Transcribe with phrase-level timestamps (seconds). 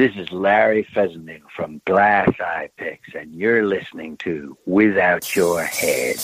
[0.00, 6.16] This is Larry Fessenden from Glass Eye Pix, and you're listening to Without Your Head.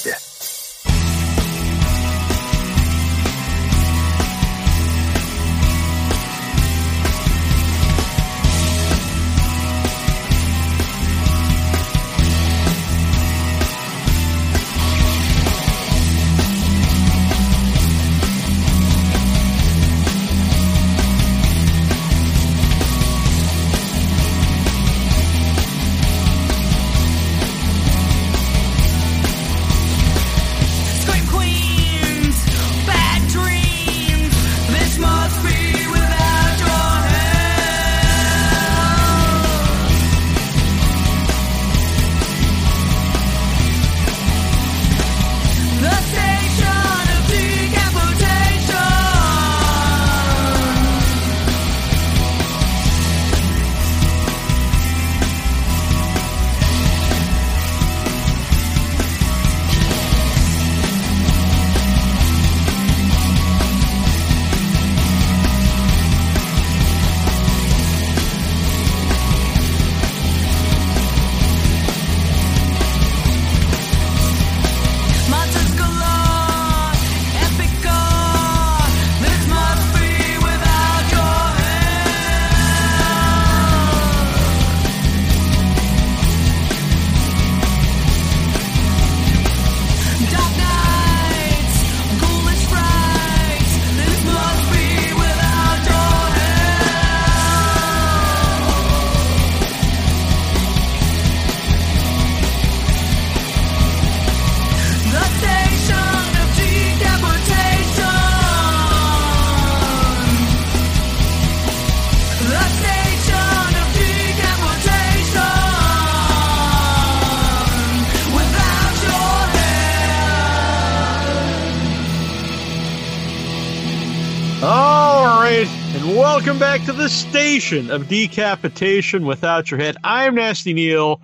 [127.57, 129.97] The of decapitation without your head.
[130.05, 131.23] I'm Nasty Neil.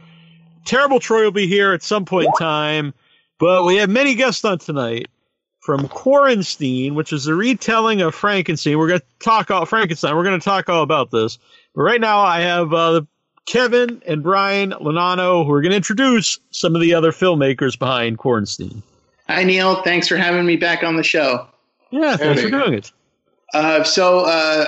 [0.65, 2.95] Terrible Troy will be here at some point in time,
[3.39, 5.09] but we have many guests on tonight
[5.61, 8.79] from Quarantine, which is a retelling of Frankenstein.
[8.79, 10.17] We're going to talk all Frankenstein.
[10.17, 11.39] We're going to talk all about this.
[11.75, 13.03] But right now, I have uh,
[13.45, 18.17] Kevin and Brian Lonano, who are going to introduce some of the other filmmakers behind
[18.17, 18.83] Quarantine.
[19.29, 19.83] Hi, Neil.
[19.83, 21.47] Thanks for having me back on the show.
[21.91, 22.91] Yeah, thanks for doing it.
[23.53, 24.65] Uh, so, uh,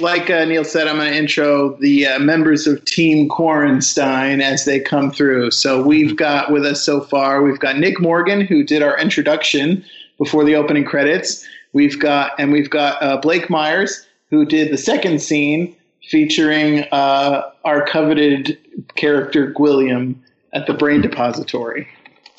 [0.00, 4.64] like uh, Neil said I'm going to intro, the uh, members of Team Quaranstein as
[4.64, 5.50] they come through.
[5.50, 9.84] So, we've got with us so far, we've got Nick Morgan, who did our introduction
[10.18, 11.46] before the opening credits.
[11.72, 15.74] We've got, and we've got uh, Blake Myers, who did the second scene
[16.08, 18.58] featuring uh, our coveted
[18.96, 20.16] character, Gwilliam,
[20.52, 21.88] at the Brain Depository.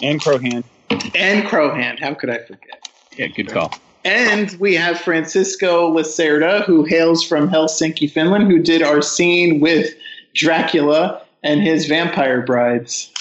[0.01, 0.63] And Crowhand.
[1.15, 1.99] And Crowhand.
[1.99, 2.89] How could I forget?
[3.15, 3.73] Yeah, good call.
[4.05, 9.93] And we have Francisco Lacerda, who hails from Helsinki, Finland, who did our scene with
[10.33, 13.11] Dracula and his vampire brides.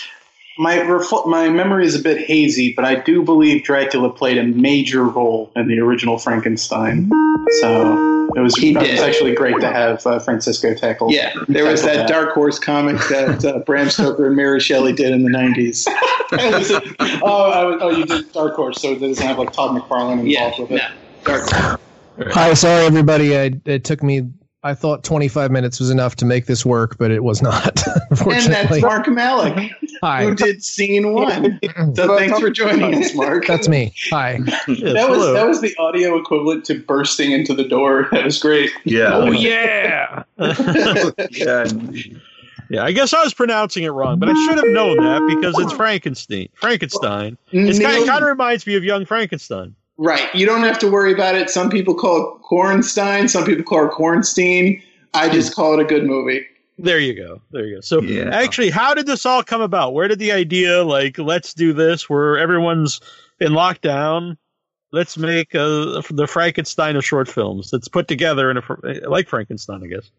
[0.61, 4.43] My refl- my memory is a bit hazy, but I do believe Dracula played a
[4.43, 7.09] major role in the original Frankenstein.
[7.61, 8.83] So it was, He did.
[8.83, 11.13] it was actually great to have uh, Francisco tackle.
[11.13, 14.93] Yeah, there was tackle that Dark Horse comic that uh, Bram Stoker and Mary Shelley
[14.93, 15.87] did in the 90s.
[17.23, 20.29] oh, was, oh, you did Dark Horse, so it doesn't have like Todd McFarlane involved
[20.29, 20.83] Yeah, with it.
[20.83, 20.89] no,
[21.25, 21.81] Dark Horse.
[22.35, 23.39] Hi, sorry everybody.
[23.39, 24.29] I, it took me.
[24.65, 27.81] I thought 25 minutes was enough to make this work, but it was not.
[28.11, 29.71] And that's Mark Malek,
[30.03, 31.59] Hi, who did scene one.
[31.95, 33.47] So thanks for joining us, Mark.
[33.47, 33.93] that's me.
[34.11, 34.39] Hi.
[34.69, 35.33] Yes, That was hello.
[35.33, 38.09] that was the audio equivalent to bursting into the door.
[38.19, 38.71] That was great.
[38.85, 39.15] Yeah.
[39.15, 40.25] Oh yeah.
[41.31, 41.67] yeah.
[42.71, 45.59] yeah, I guess I was pronouncing it wrong, but I should have known that because
[45.59, 46.49] it's Frankenstein.
[46.55, 47.39] Frankenstein.
[47.53, 49.75] It's kind, Neil- kind of reminds me of Young Frankenstein.
[49.97, 50.33] Right.
[50.35, 51.51] You don't have to worry about it.
[51.51, 53.29] Some people call it Kornstein.
[53.29, 54.83] Some people call it Kornstein.
[55.15, 55.61] I just hmm.
[55.61, 56.47] call it a good movie.
[56.79, 57.43] There you go.
[57.51, 57.81] There you go.
[57.81, 58.31] So Yeah.
[58.33, 59.95] actually, how did this all come about?
[59.95, 63.01] Where did the idea like let's do this where everyone's
[63.41, 64.37] in lockdown?
[64.93, 67.71] Let's make uh, the Frankenstein of short films.
[67.71, 68.63] That's put together in a
[69.09, 70.11] like Frankenstein, I guess.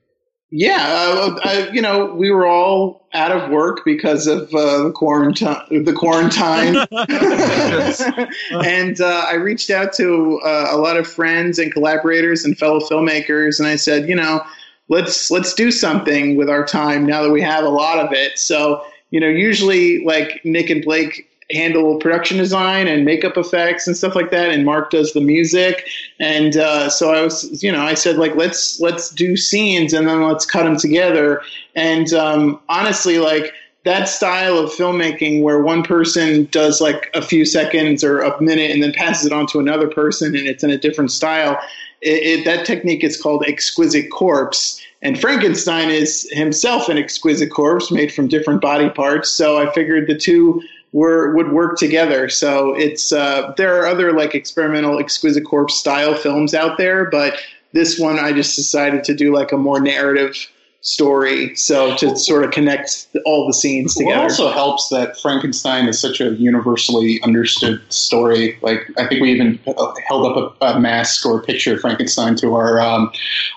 [0.51, 4.91] Yeah, uh, I, you know, we were all out of work because of uh, the
[4.91, 5.55] quarantine.
[5.69, 6.75] The quarantine,
[8.65, 12.79] and uh, I reached out to uh, a lot of friends and collaborators and fellow
[12.79, 14.43] filmmakers, and I said, you know,
[14.89, 18.37] let's let's do something with our time now that we have a lot of it.
[18.37, 23.97] So, you know, usually like Nick and Blake handle production design and makeup effects and
[23.97, 25.87] stuff like that, and Mark does the music.
[26.19, 30.07] And uh, so I was, you know, I said like let's let's do scenes and
[30.07, 31.41] then let's cut them together.
[31.75, 33.53] And um, honestly, like
[33.85, 38.71] that style of filmmaking where one person does like a few seconds or a minute
[38.71, 41.57] and then passes it on to another person and it's in a different style
[42.01, 47.91] it, it, that technique is called exquisite corpse and frankenstein is himself an exquisite corpse
[47.91, 50.61] made from different body parts so i figured the two
[50.91, 52.29] were would work together.
[52.29, 57.39] So it's uh, there are other like experimental exquisite corpse style films out there but
[57.73, 60.35] this one i just decided to do like a more narrative
[60.81, 65.87] story so to sort of connect all the scenes Well, it also helps that Frankenstein
[65.89, 68.57] is such a universally understood story.
[68.61, 69.59] Like I think we even
[70.07, 73.11] held up a, a mask or a picture of Frankenstein to our um,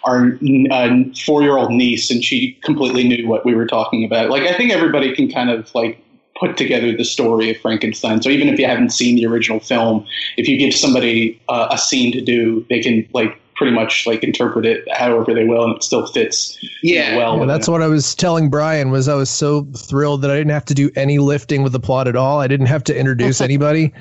[0.04, 0.36] our
[0.70, 0.90] uh,
[1.24, 4.30] four year old niece, and she completely knew what we were talking about.
[4.30, 6.02] Like I think everybody can kind of like
[6.38, 8.20] put together the story of Frankenstein.
[8.20, 10.04] So even if you haven't seen the original film,
[10.36, 14.22] if you give somebody uh, a scene to do, they can like pretty much like
[14.22, 16.58] interpret it however they will, and it still fits.
[16.82, 17.16] Yeah.
[17.16, 17.38] well.
[17.38, 17.70] Yeah, that's it.
[17.70, 20.74] what I was telling Brian was I was so thrilled that I didn't have to
[20.74, 22.40] do any lifting with the plot at all.
[22.40, 23.92] I didn't have to introduce anybody.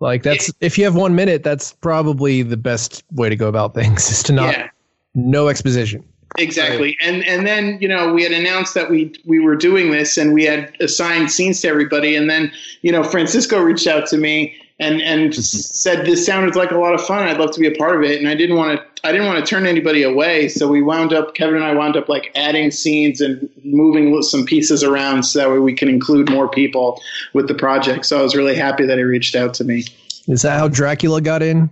[0.00, 3.74] Like that's if you have one minute, that's probably the best way to go about
[3.74, 4.68] things is to not yeah
[5.18, 6.04] no exposition.
[6.36, 6.96] Exactly.
[7.00, 10.32] And and then, you know, we had announced that we we were doing this and
[10.32, 14.54] we had assigned scenes to everybody and then, you know, Francisco reached out to me
[14.80, 17.26] and and said this sounded like a lot of fun.
[17.26, 19.26] I'd love to be a part of it and I didn't want to I didn't
[19.26, 20.48] want to turn anybody away.
[20.48, 24.44] So we wound up Kevin and I wound up like adding scenes and moving some
[24.44, 27.00] pieces around so that way we can include more people
[27.32, 28.06] with the project.
[28.06, 29.84] So I was really happy that he reached out to me.
[30.26, 31.70] Is that how Dracula got in?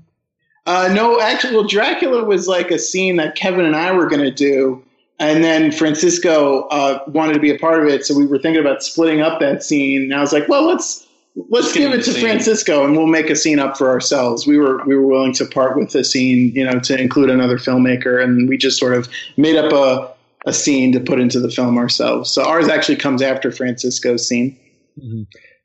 [0.66, 4.22] Uh, no, actually, well, Dracula was like a scene that Kevin and I were going
[4.22, 4.82] to do,
[5.20, 8.60] and then Francisco uh, wanted to be a part of it, so we were thinking
[8.60, 10.02] about splitting up that scene.
[10.02, 11.05] And I was like, well, let's
[11.50, 12.22] let's give give it to scene.
[12.22, 14.46] Francisco, and we'll make a scene up for ourselves.
[14.46, 17.58] We were we were willing to part with the scene, you know, to include another
[17.58, 20.14] filmmaker, and we just sort of made up a
[20.48, 22.30] a scene to put into the film ourselves.
[22.30, 24.58] So ours actually comes after Francisco's scene.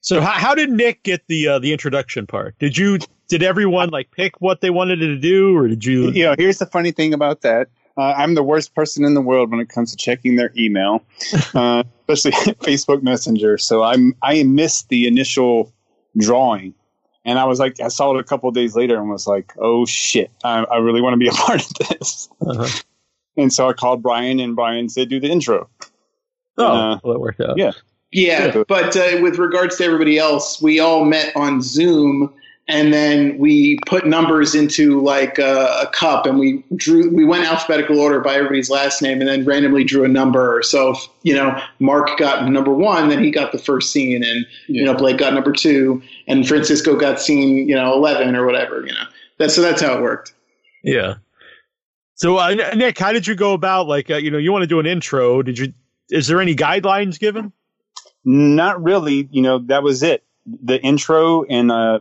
[0.02, 2.58] So how, how did Nick get the uh, the introduction part?
[2.60, 2.98] Did you
[3.28, 6.12] did everyone like pick what they wanted to do, or did you?
[6.12, 7.70] You know, here's the funny thing about that.
[8.02, 11.04] Uh, I'm the worst person in the world when it comes to checking their email,
[11.54, 12.32] uh, especially
[12.62, 13.58] Facebook Messenger.
[13.60, 15.72] So I'm I missed the initial
[16.18, 16.74] drawing,
[17.26, 19.54] and I was like, I saw it a couple of days later and was like,
[19.60, 22.28] oh shit, I, I really want to be a part of this.
[22.42, 22.68] Uh-huh.
[23.38, 25.70] And so I called Brian, and Brian said, do the intro.
[26.58, 27.58] Oh, Uh, well, that worked out.
[27.58, 27.72] yeah.
[28.12, 28.66] Yeah, Sure.
[28.66, 32.34] but uh, with regards to everybody else, we all met on Zoom,
[32.72, 37.14] and then we put numbers into like a, a cup, and we drew.
[37.14, 40.62] We went alphabetical order by everybody's last name, and then randomly drew a number.
[40.64, 44.46] So if you know Mark got number one, then he got the first scene, and
[44.68, 48.86] you know Blake got number two, and Francisco got scene you know eleven or whatever.
[48.86, 49.04] You know,
[49.38, 50.34] that's so that's how it worked.
[50.82, 51.16] Yeah.
[52.16, 54.68] So uh, Nick, how did you go about like uh, you know you want to
[54.68, 55.42] do an intro?
[55.42, 55.74] Did you?
[56.10, 57.52] Is there any guidelines given?
[58.24, 59.28] Not really.
[59.30, 60.24] You know, that was it.
[60.46, 62.00] The intro and uh,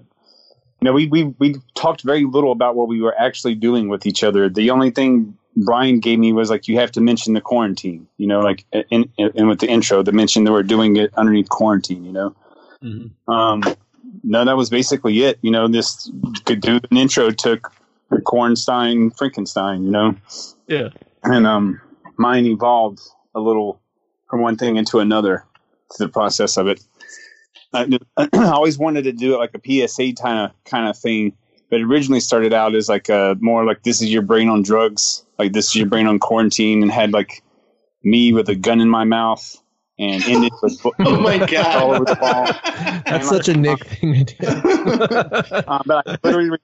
[0.80, 4.06] you know, we we we talked very little about what we were actually doing with
[4.06, 4.48] each other.
[4.48, 8.06] The only thing Brian gave me was like, you have to mention the quarantine.
[8.16, 11.12] You know, like in, in, in with the intro, to mention that we're doing it
[11.16, 12.04] underneath quarantine.
[12.04, 12.34] You know,
[13.28, 13.62] um,
[14.22, 15.38] no, that was basically it.
[15.42, 16.10] You know, this
[16.46, 17.60] could do an intro to
[18.10, 19.84] Kornstein, Frankenstein.
[19.84, 20.16] You know,
[20.66, 20.88] Yeah.
[21.24, 21.80] and um,
[22.16, 23.00] mine evolved
[23.34, 23.80] a little
[24.30, 25.44] from one thing into another
[25.90, 26.82] to the process of it.
[27.72, 31.36] I, I always wanted to do it like a PSA kind of kind of thing,
[31.70, 34.62] but it originally started out as like a more like this is your brain on
[34.62, 37.42] drugs, like this is your brain on quarantine, and had like
[38.02, 39.56] me with a gun in my mouth
[39.98, 41.38] and ended with Oh my
[41.76, 42.46] all over the wall.
[42.46, 43.02] god!
[43.06, 44.46] That's such a Nick thing to do.
[45.68, 46.60] Um, but I literally read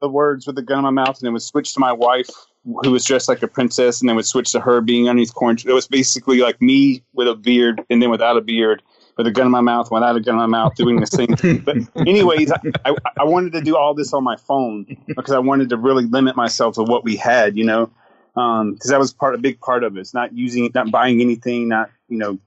[0.00, 2.28] the words with the gun in my mouth, and it would switch to my wife,
[2.64, 5.70] who was dressed like a princess, and then would switch to her being underneath quarantine.
[5.70, 8.82] It was basically like me with a beard, and then without a beard,
[9.20, 11.36] with a gun in my mouth, without a gun in my mouth, doing the same.
[11.36, 11.58] thing.
[11.58, 11.76] But
[12.08, 12.50] anyways,
[12.86, 16.06] I, I, wanted to do all this on my phone because I wanted to really
[16.06, 17.90] limit myself to what we had, you know,
[18.34, 20.00] um, because that was part a big part of it.
[20.00, 22.38] It's not using, not buying anything, not you know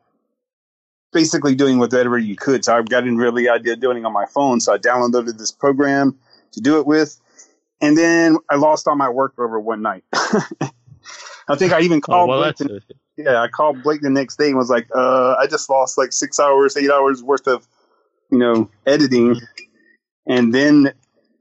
[1.11, 2.65] basically doing whatever you could.
[2.65, 4.59] So I got in really idea of doing it on my phone.
[4.59, 6.17] So I downloaded this program
[6.53, 7.19] to do it with.
[7.81, 10.03] And then I lost all my work over one night.
[10.13, 12.81] I think I even Oh, called well, that's the,
[13.17, 16.13] yeah, I called Blake the next day and was like, uh, I just lost like
[16.13, 17.67] six hours, eight hours worth of,
[18.31, 19.39] you know, editing.
[20.27, 20.93] And then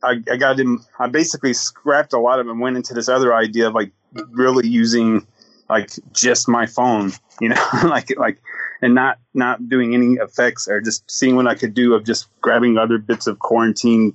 [0.02, 3.34] I, I got him, I basically scrapped a lot of and went into this other
[3.34, 3.92] idea of like
[4.30, 5.26] really using
[5.70, 8.38] like just my phone, you know, like, like,
[8.82, 12.28] and not not doing any effects or just seeing what I could do of just
[12.40, 14.12] grabbing other bits of quarantine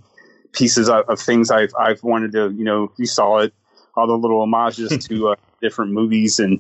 [0.52, 3.54] pieces of, of things I've I've wanted to you know you saw it
[3.96, 6.60] all the little homages to uh, different movies and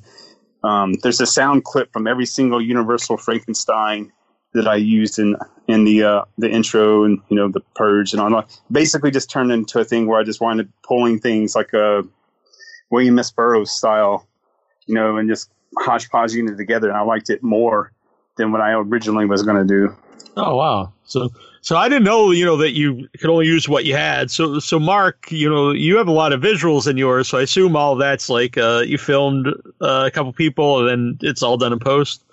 [0.67, 4.12] um, there's a sound clip from every single Universal Frankenstein
[4.53, 8.21] that I used in in the uh, the intro and you know the purge and
[8.21, 8.43] all.
[8.69, 12.03] Basically, just turned into a thing where I just wanted pulling things like a
[12.89, 13.31] William S.
[13.31, 14.27] Burroughs style,
[14.88, 16.89] you know, and just hodgepodging it together.
[16.89, 17.93] And I liked it more
[18.36, 19.95] than what I originally was going to do.
[20.36, 20.91] Oh wow.
[21.07, 21.29] So
[21.61, 24.29] so I didn't know, you know, that you could only use what you had.
[24.29, 27.41] So so Mark, you know, you have a lot of visuals in yours, so I
[27.41, 29.47] assume all that's like uh, you filmed
[29.81, 32.23] uh, a couple people and then it's all done in post.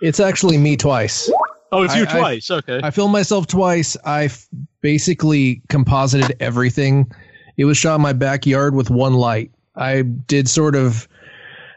[0.00, 1.30] It's actually me twice.
[1.72, 2.50] Oh, it's you I- I- twice.
[2.50, 2.80] okay.
[2.82, 3.96] I filmed myself twice.
[4.04, 4.46] I f-
[4.80, 7.10] basically composited everything.
[7.56, 9.50] It was shot in my backyard with one light.
[9.76, 11.08] I did sort of.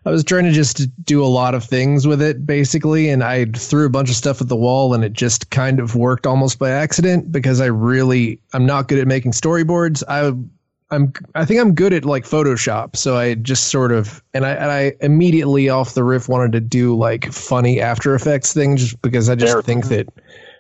[0.08, 3.46] I was trying to just do a lot of things with it, basically, and I
[3.46, 6.60] threw a bunch of stuff at the wall, and it just kind of worked almost
[6.60, 10.04] by accident because I really I'm not good at making storyboards.
[10.08, 10.34] I
[10.96, 14.52] I'm I think I'm good at like Photoshop, so I just sort of and I
[14.52, 19.02] and I immediately off the riff wanted to do like funny After Effects things just
[19.02, 19.62] because I just There.
[19.62, 20.08] think that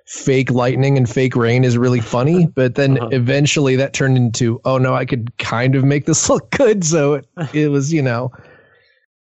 [0.05, 2.47] fake lightning and fake rain is really funny.
[2.55, 3.09] But then Uh-huh.
[3.13, 6.83] eventually that turned into oh no, I could kind of make this look good.
[6.83, 8.31] So it, it was you know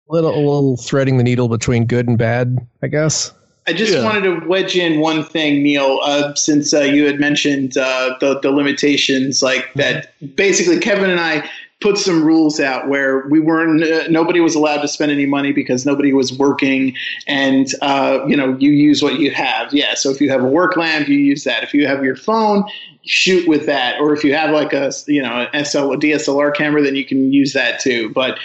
[0.09, 3.33] little a little threading the needle between good and bad, I guess.
[3.67, 4.05] I just Yeah.
[4.05, 8.39] wanted to wedge in one thing, Neil, uh, since uh, you had mentioned uh, the,
[8.41, 10.13] the limitations, like that.
[10.37, 11.49] Basically, Kevin and I
[11.81, 15.51] put some rules out where we weren't, uh, nobody was allowed to spend any money
[15.51, 16.95] because nobody was working,
[17.27, 19.73] and uh, you know, you use what you have.
[19.73, 21.63] Yeah, so if you have a work lamp, you use that.
[21.63, 22.65] If you have your phone,
[23.07, 26.55] shoot with that, or if you have like a you know an SL, a DSLR
[26.55, 28.11] camera, then you can use that too.
[28.11, 28.39] But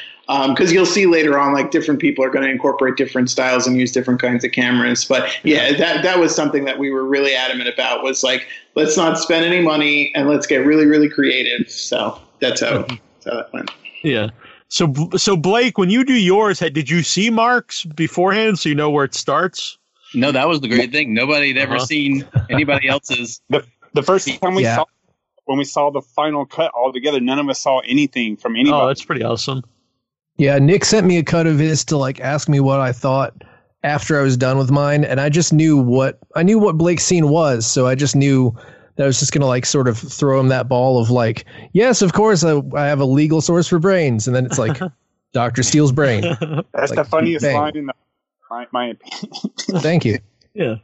[0.49, 3.77] because you'll see later on, like different people are going to incorporate different styles and
[3.77, 5.05] use different kinds of cameras.
[5.05, 8.03] But yeah, that that was something that we were really adamant about.
[8.03, 11.69] Was like, let's not spend any money and let's get really, really creative.
[11.69, 13.71] So that's how, that's how that went.
[14.03, 14.29] Yeah.
[14.67, 18.91] So so Blake, when you do yours, did you see Mark's beforehand so you know
[18.91, 19.79] where it starts?
[20.13, 21.13] No, that was the great thing.
[21.13, 21.85] Nobody had ever Uh-huh.
[21.85, 23.41] seen anybody else's.
[23.93, 24.75] The first time we Yeah.
[24.75, 24.85] saw
[25.45, 28.83] when we saw the final cut all together, none of us saw anything from anybody.
[28.83, 29.63] Oh, that's pretty awesome.
[30.39, 33.43] Yeah, Nick sent me a cut of his to like ask me what I thought
[33.83, 37.03] after I was done with mine, and I just knew what I knew what Blake's
[37.03, 38.55] scene was, so I just knew
[38.95, 41.43] that I was just gonna like sort of throw him that ball of like,
[41.73, 44.79] yes, of course, I, I have a legal source for brains, and then it's like
[45.33, 46.21] Doctor Steele's brain.
[46.21, 47.57] That's like, the funniest bang.
[47.57, 47.93] line in the,
[48.49, 49.81] my, my opinion.
[49.81, 50.19] Thank you.
[50.53, 50.75] Yeah.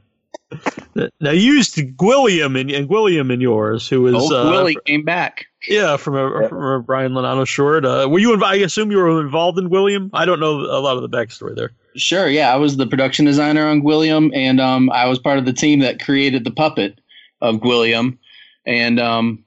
[1.20, 5.04] Now you used Gwilliam and, and Gwilliam in yours, who was Old uh, Willie came
[5.04, 5.46] back.
[5.68, 7.86] yeah from a from a Brian Lonano short.
[7.86, 8.30] Uh, were you?
[8.36, 10.10] Inv- I assume you were involved in Gwilliam.
[10.14, 11.72] I don't know a lot of the backstory there.
[11.96, 15.46] Sure, yeah, I was the production designer on Gwilliam, and um, I was part of
[15.46, 17.00] the team that created the puppet
[17.42, 18.18] of Gwilliam,
[18.66, 19.44] and um,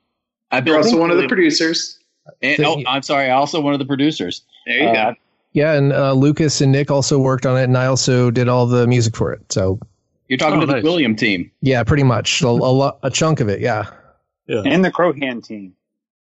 [0.50, 1.98] I You're built also one of the producers.
[2.42, 4.42] and- oh, I'm sorry, also one of the producers.
[4.66, 5.14] There you Uh, go.
[5.54, 8.66] Yeah, and uh, Lucas and Nick also worked on it, and I also did all
[8.66, 9.50] the music for it.
[9.50, 9.78] So
[10.28, 10.82] You're talking Oh, to the nice.
[10.84, 11.50] Gwilliam team.
[11.62, 13.60] yeah, pretty much a, a, lo- a chunk of it.
[13.60, 13.86] Yeah,
[14.46, 14.62] yeah.
[14.64, 15.74] and the Crowhand team.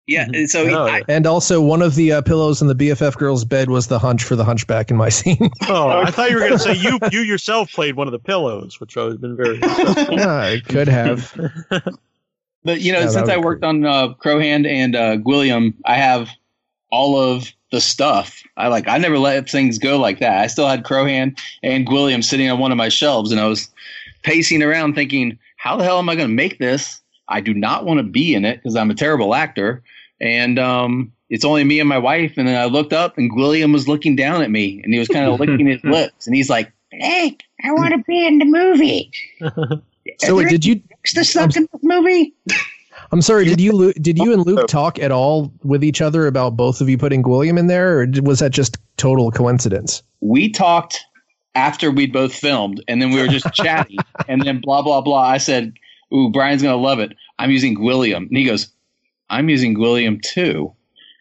[0.08, 0.36] Yeah, Mhm.
[0.38, 3.44] and so Oh, I, and also one of the uh, pillows in the BFF girl's
[3.44, 5.50] bed was the hunch for the hunchback in my scene.
[5.68, 8.18] Oh, I thought you were going to say you you yourself played one of the
[8.20, 9.58] pillows, which I've been very.
[9.58, 11.32] yeah, I could have.
[12.64, 15.94] But you know, Yeah, since I be worked on uh, Crowhand and uh, Gwilliam, I
[15.94, 16.28] have
[16.90, 18.42] all of the stuff.
[18.56, 18.88] I like.
[18.88, 20.38] I never let things go like that.
[20.38, 23.68] I still had Crowhand and Gwilliam sitting on one of my shelves, and I was
[24.22, 27.00] pacing around thinking, "How the hell am I going to make this?
[27.28, 29.82] I do not want to be in it because I'm a terrible actor."
[30.22, 32.38] And um, it's only me and my wife.
[32.38, 35.08] And then I looked up, and Gwilliam was looking down at me, and he was
[35.08, 38.46] kind of licking his lips, and he's like, Blake, I want to be in the
[38.46, 39.12] movie.
[40.20, 40.80] So wait, did you?
[41.04, 42.32] Is this stuff in this movie?
[43.12, 43.44] I'm sorry.
[43.44, 46.80] Did you Lu- did you and Luke talk at all with each other about both
[46.80, 50.02] of you putting Gwilliam in there, or was that just total coincidence?
[50.20, 51.04] we talked
[51.54, 53.98] after we'd both filmed and then we were just chatting
[54.28, 55.74] and then blah blah blah i said
[56.12, 58.68] ooh brian's gonna love it i'm using gwilliam and he goes
[59.28, 60.72] i'm using gwilliam too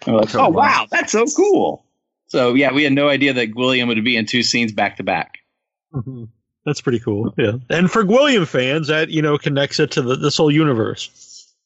[0.06, 1.86] and we're like oh wow that's so cool
[2.28, 5.04] so yeah we had no idea that gwilliam would be in two scenes back to
[5.04, 5.40] back
[5.94, 6.30] Mhm.
[6.66, 7.32] That's pretty cool.
[7.38, 11.10] Yeah, and for Gwilliam fans, that you know connects it to the, this whole universe.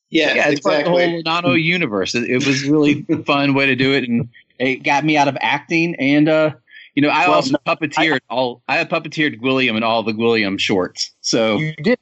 [0.10, 0.94] Yeah, yeah it's exactly.
[0.94, 4.28] like the whole nano universe it, it was really fun way to do it and
[4.58, 6.52] it got me out of acting and uh
[6.96, 10.14] you know i Well, also no, puppeteered all i had puppeteered gwilliam in all the
[10.14, 12.00] gwilliam shorts so You did.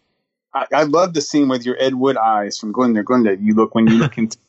[0.54, 3.04] I, I love the scene with your Ed Wood eyes from Glinda.
[3.04, 4.38] Glinda, you look when you look into.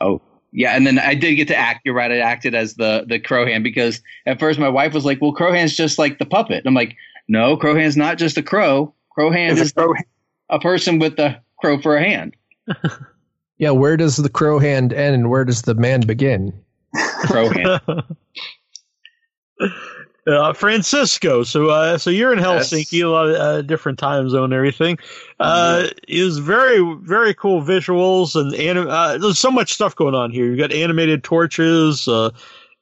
[0.00, 0.22] Oh,
[0.52, 1.82] yeah, and then I did get to act.
[1.84, 2.10] You're right.
[2.10, 5.76] I acted as the the Crowhand because at first my wife was like, "Well, Crowhand's
[5.76, 6.96] just like the puppet." And I'm like,
[7.28, 8.94] No, crow hand's not just a crow.
[9.10, 9.94] Crow hand It's a is crow
[10.48, 12.36] a person with a crow for a hand.
[13.58, 16.52] Yeah, where does the crow hand end and where does the man begin?
[17.26, 17.80] Crow hand.
[20.24, 24.44] Uh, Francisco, so uh, so you're in Helsinki, a lot of uh, different time zone
[24.44, 24.96] and everything.
[25.40, 30.14] Uh, it was very very cool visuals and anim- uh, there's so much stuff going
[30.14, 30.46] on here.
[30.46, 32.06] You've got animated torches.
[32.06, 32.30] Uh,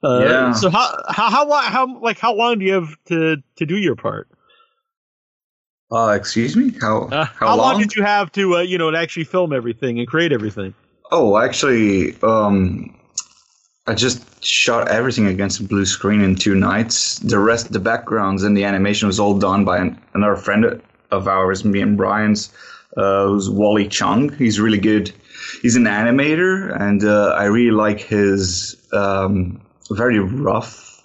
[0.04, 0.52] uh, Yeah.
[0.52, 3.78] So how how how long how like how long do you have to to do
[3.78, 4.28] your part?
[5.92, 6.72] Uh, excuse me?
[6.80, 7.72] How, Uh, how, how long?
[7.72, 7.80] long?
[7.80, 10.74] did you have to uh, you know to actually film everything and create everything?
[11.12, 12.94] Oh, actually, um,
[13.88, 17.18] I just shot everything against a blue screen in two nights.
[17.18, 20.80] The rest, the backgrounds and the animation was all done by an, another friend
[21.10, 22.52] of ours, me and Brian's,
[22.96, 24.32] uh, who's Wally Chung.
[24.34, 25.12] He's really good.
[25.62, 31.02] He's an animator, and uh, I really like his um, very rough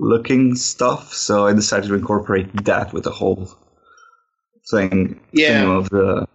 [0.00, 1.12] looking stuff.
[1.12, 3.48] So I decided to incorporate that with the whole
[4.70, 5.62] thing, Yeah.
[5.62, 6.26] thing of the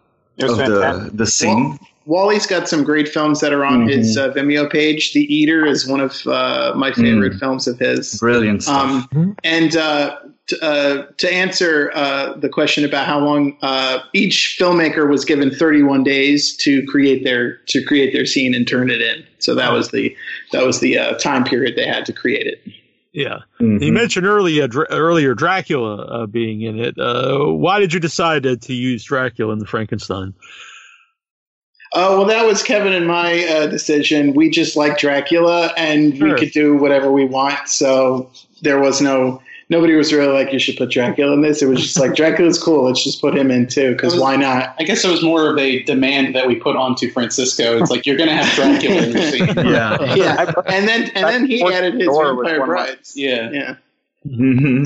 [0.42, 1.18] of the fantastic.
[1.18, 1.80] the scene.
[2.06, 5.13] Wally's got some great films that are on his uh, Vimeo page.
[5.13, 8.18] The Eater is one of uh, my favorite films of his.
[8.20, 9.08] Brilliant stuff.
[9.16, 14.58] Um, and uh, t- uh, to answer uh, the question about how long uh, each
[14.60, 19.02] filmmaker was given 31 days to create their to create their scene and turn it
[19.02, 19.24] in.
[19.40, 20.13] So that was the
[20.52, 22.62] that was the uh, time period they had to create it.
[23.13, 23.39] Yeah.
[23.62, 23.82] Mhm.
[23.84, 26.98] You mentioned earlier Dra- earlier Dracula uh, being in it.
[26.98, 30.34] Uh, why did you decide to, to use Dracula in the Frankenstein?
[31.96, 34.34] Oh well, that was Kevin and my uh, decision.
[34.34, 36.29] We just like Dracula, and Sure.
[36.34, 37.70] we could do whatever we want.
[37.70, 38.32] So
[38.63, 41.62] there was no nobody was really like you should put Dracula in this.
[41.62, 42.86] It was just like Dracula's cool.
[42.86, 44.75] Let's just put him in too because why not?
[44.79, 47.77] I guess it was more of a demand that we put onto Francisco.
[47.79, 49.48] It's like you're going to have Dracula in your scene.
[49.67, 50.15] yeah.
[50.15, 53.13] Yeah, and then and then he added his door was Vampire of my- Brides.
[53.15, 53.50] Yeah.
[53.51, 53.75] Yeah.
[54.25, 54.86] hmm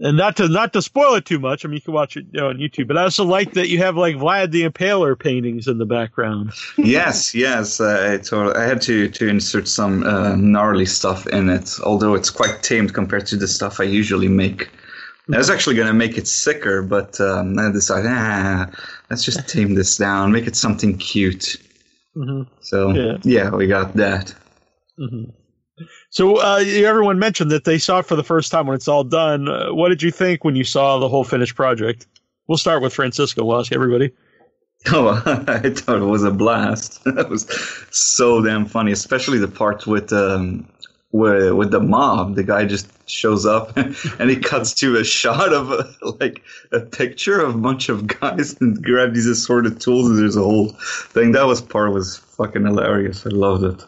[0.00, 1.64] And not to not to spoil it too much.
[1.64, 2.88] I mean, you can watch it you know, on YouTube.
[2.88, 6.52] But I also like that you have like Vlad the Impaler paintings in the background.
[6.78, 7.80] yes, yes.
[7.80, 12.14] Uh, I, told, I had to, to insert some uh, gnarly stuff in it, although
[12.14, 14.70] it's quite tamed compared to the stuff I usually make.
[15.32, 18.66] I was actually going to make it sicker, but um, I decided, ah,
[19.08, 21.56] let's just tame this down, make it something cute.
[22.16, 22.46] Mhm.
[22.60, 23.16] So, Yeah.
[23.22, 24.34] yeah, we got that.
[24.98, 25.24] hmm
[26.12, 29.02] So uh, everyone mentioned that they saw it for the first time when it's all
[29.02, 29.48] done.
[29.48, 32.06] Uh, what did you think when you saw the whole finished project?
[32.46, 33.46] We'll start with Francisco.
[33.46, 34.12] We'll ask everybody.
[34.88, 35.08] Oh,
[35.48, 37.00] I thought it was a blast.
[37.06, 37.46] it was
[37.90, 40.68] so damn funny, especially the part with um,
[41.12, 42.34] with, with the mob.
[42.34, 46.80] The guy just shows up and he cuts to a shot of a, like a
[46.80, 50.76] picture of a bunch of guys and grab these assorted tools, and there's a whole
[51.08, 51.32] thing.
[51.32, 53.24] That was part was fucking hilarious.
[53.24, 53.86] I loved it.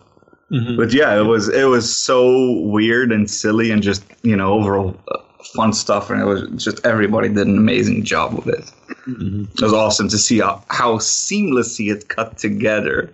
[0.50, 0.76] Mhm.
[0.76, 4.96] But yeah, it was it was so weird and silly and just you know overall
[5.10, 5.18] uh,
[5.54, 8.70] fun stuff, and it was just everybody did an amazing job with it.
[9.06, 9.48] Mhm.
[9.54, 13.10] It was awesome to see how, how seamlessly it cut together.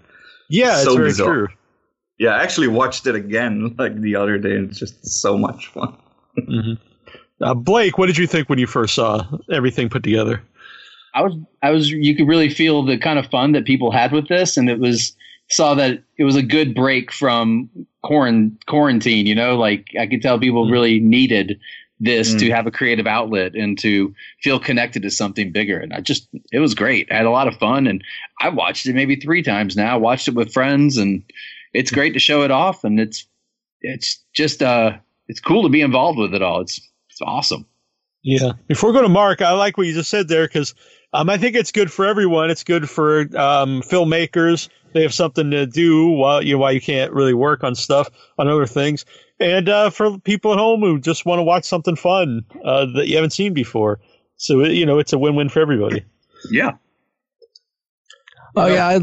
[0.49, 1.35] Yeah, it's So very bizarre.
[1.35, 1.49] true.
[2.19, 5.69] Yeah, I actually watched it again like the other day, and it's just so much
[5.69, 5.95] fun.
[6.47, 6.73] hmm
[7.41, 10.43] Uh, Blake, what did you think when you first saw everything put together?
[11.15, 14.13] I was I was you could really feel the kind of fun that people had
[14.13, 15.17] with this, and it was
[15.51, 17.69] saw that it was a good break from
[18.67, 19.27] quarantine.
[19.27, 20.71] You know, like I could tell people Mm.
[20.73, 21.59] really needed
[21.99, 22.39] this Mm.
[22.41, 25.79] to have a creative outlet and to feel connected to something bigger.
[25.79, 27.11] And I just it was great.
[27.11, 28.03] I had a lot of fun, and
[28.41, 29.99] I watched it maybe three times now.
[29.99, 31.23] Watched it with friends, and
[31.75, 32.85] it's great to show it off.
[32.85, 33.27] And it's
[33.83, 34.93] it's just uh
[35.29, 36.61] it's cool to be involved with it all.
[36.61, 37.67] It's it's awesome.
[38.23, 38.53] Yeah.
[38.69, 40.75] Before we go to Mark, I like what you just said there because
[41.13, 42.51] um, I think it's good for everyone.
[42.51, 44.69] It's good for um, filmmakers.
[44.93, 48.49] They have something to do while you while you can't really work on stuff on
[48.49, 49.05] other things,
[49.39, 53.09] and uh, for people at home who just want to watch something fun uh, that
[53.09, 54.01] you haven't seen before.
[54.37, 56.05] So you know, it's a win-win for everybody.
[56.51, 56.73] Yeah.
[58.57, 59.01] Oh yeah, I,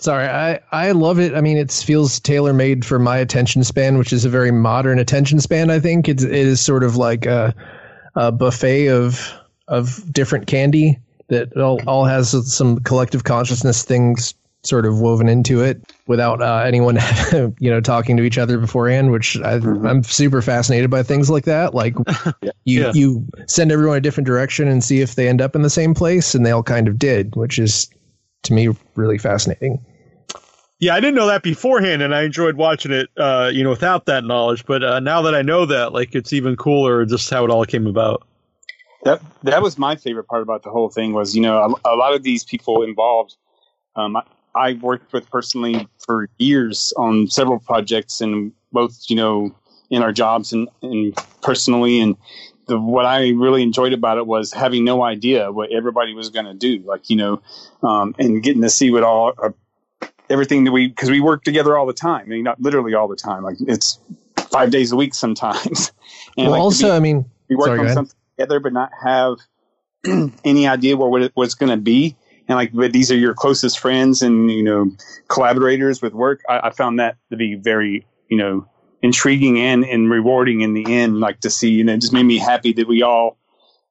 [0.00, 0.26] sorry.
[0.26, 1.34] I I love it.
[1.34, 4.98] I mean, it feels tailor made for my attention span, which is a very modern
[4.98, 5.70] attention span.
[5.70, 7.54] I think it's it is sort of like a,
[8.16, 9.32] a buffet of
[9.68, 10.98] of different candy
[11.30, 16.62] that all all has some collective consciousness things sort of woven into it without uh,
[16.66, 16.98] anyone
[17.58, 19.10] you know talking to each other beforehand.
[19.10, 21.74] Which I, I'm super fascinated by things like that.
[21.74, 21.94] Like
[22.64, 22.92] you Yeah.
[22.94, 25.94] you send everyone a different direction and see if they end up in the same
[25.94, 27.88] place, and they all kind of did, which is
[28.42, 29.84] to me really fascinating.
[30.78, 33.10] Yeah, I didn't know that beforehand, and I enjoyed watching it.
[33.14, 36.32] Uh, you know, without that knowledge, but uh, now that I know that, like, it's
[36.32, 38.26] even cooler just how it all came about.
[39.02, 41.96] That that was my favorite part about the whole thing was you know a, a
[41.96, 43.36] lot of these people involved.
[43.96, 44.22] Um, I,
[44.54, 49.54] I worked with personally for years on several projects and both you know
[49.90, 52.16] in our jobs and, and personally and
[52.66, 56.46] the what I really enjoyed about it was having no idea what everybody was going
[56.46, 56.82] to do.
[56.84, 57.42] Like you know,
[57.82, 59.50] um, and getting to see what all uh,
[60.28, 62.26] everything that we because we work together all the time.
[62.26, 63.42] I mean, not literally all the time.
[63.42, 63.98] Like it's
[64.50, 65.92] five days a week sometimes.
[66.36, 68.90] And well, like, also, be- I mean, we work sorry, on something together, but not
[69.02, 69.38] have
[70.44, 72.16] any idea what what it was going to be.
[72.48, 74.90] And like, but these are your closest friends and you know
[75.28, 76.40] collaborators with work.
[76.48, 78.66] I, I found that to be very you know
[79.02, 81.20] intriguing and and rewarding in the end.
[81.20, 83.36] Like to see, you know, it just made me happy that we all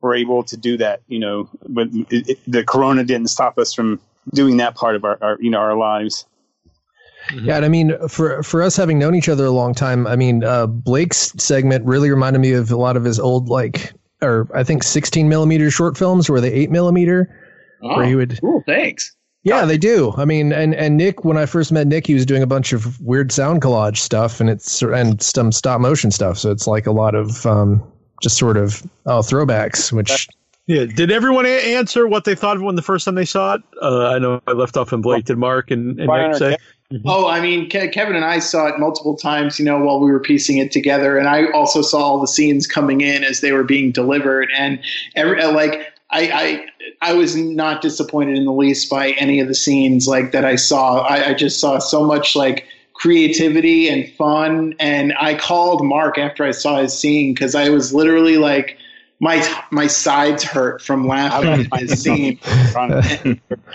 [0.01, 1.01] were able to do that.
[1.07, 4.01] You know, but it, it, the corona didn't stop us from
[4.33, 6.25] doing that part of our, our you know our lives.
[7.33, 10.15] Yeah, and I mean, for for us having known each other a long time, I
[10.15, 14.47] mean, uh, Blake's segment really reminded me of a lot of his old like, or
[14.53, 17.29] I think 16 millimeter short films, where the eight millimeter,
[17.79, 18.39] where he would.
[18.41, 19.15] Cool, thanks.
[19.43, 20.13] Yeah, they do.
[20.17, 22.73] I mean, and and Nick, when I first met Nick, he was doing a bunch
[22.73, 26.37] of weird sound collage stuff, and it's and some stop motion stuff.
[26.37, 27.81] So it's like a lot of um,
[28.21, 30.27] just sort of oh, throwbacks, which
[30.67, 30.85] Yeah.
[30.85, 33.61] Did everyone a- answer what they thought of when the first time they saw it?
[33.81, 35.25] Uh, I know I left off in Blake.
[35.25, 36.57] Did Mark and, and Brian Nick or
[36.97, 37.03] say?
[37.05, 40.11] Oh, I mean, Ke- Kevin and I saw it multiple times, you know, while we
[40.11, 43.51] were piecing it together, and I also saw all the scenes coming in as they
[43.51, 44.79] were being delivered, and
[45.15, 46.65] every uh, like I
[47.01, 50.45] I I was not disappointed in the least by any of the scenes like that
[50.45, 51.01] I saw.
[51.01, 56.43] I, I just saw so much like creativity and fun, and I called Mark after
[56.43, 58.77] I saw his scene because I was literally like.
[59.19, 62.39] My my sides hurt from laughing at his scene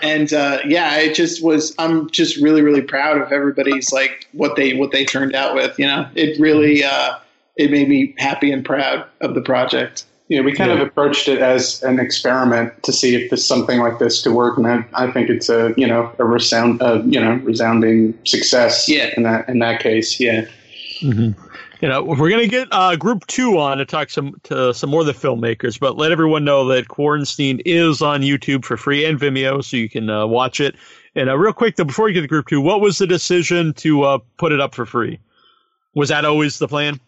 [0.01, 1.75] and uh, yeah, it just was.
[1.77, 5.77] I'm just really, really proud of everybody's like what they what they turned out with.
[5.77, 7.17] You know, it really uh,
[7.55, 10.05] it made me happy and proud of the project.
[10.27, 13.99] Yeah, we kind of approached it as an experiment to see if this something like
[13.99, 17.19] this could work, and I, I think it's a you know a resound uh, you
[17.19, 18.89] know resounding success.
[18.89, 19.11] Yeah.
[19.15, 20.45] in that in that case, yeah.
[21.81, 25.01] You know, we're gonna get uh, group two on to talk some to some more
[25.01, 29.19] of the filmmakers, but let everyone know that Quarantine is on YouTube for free and
[29.19, 30.75] Vimeo, so you can uh, watch it.
[31.15, 33.73] And uh, real quick though, before we get to group two, what was the decision
[33.75, 35.19] to uh, put it up for free?
[35.93, 36.99] Was that always the plan?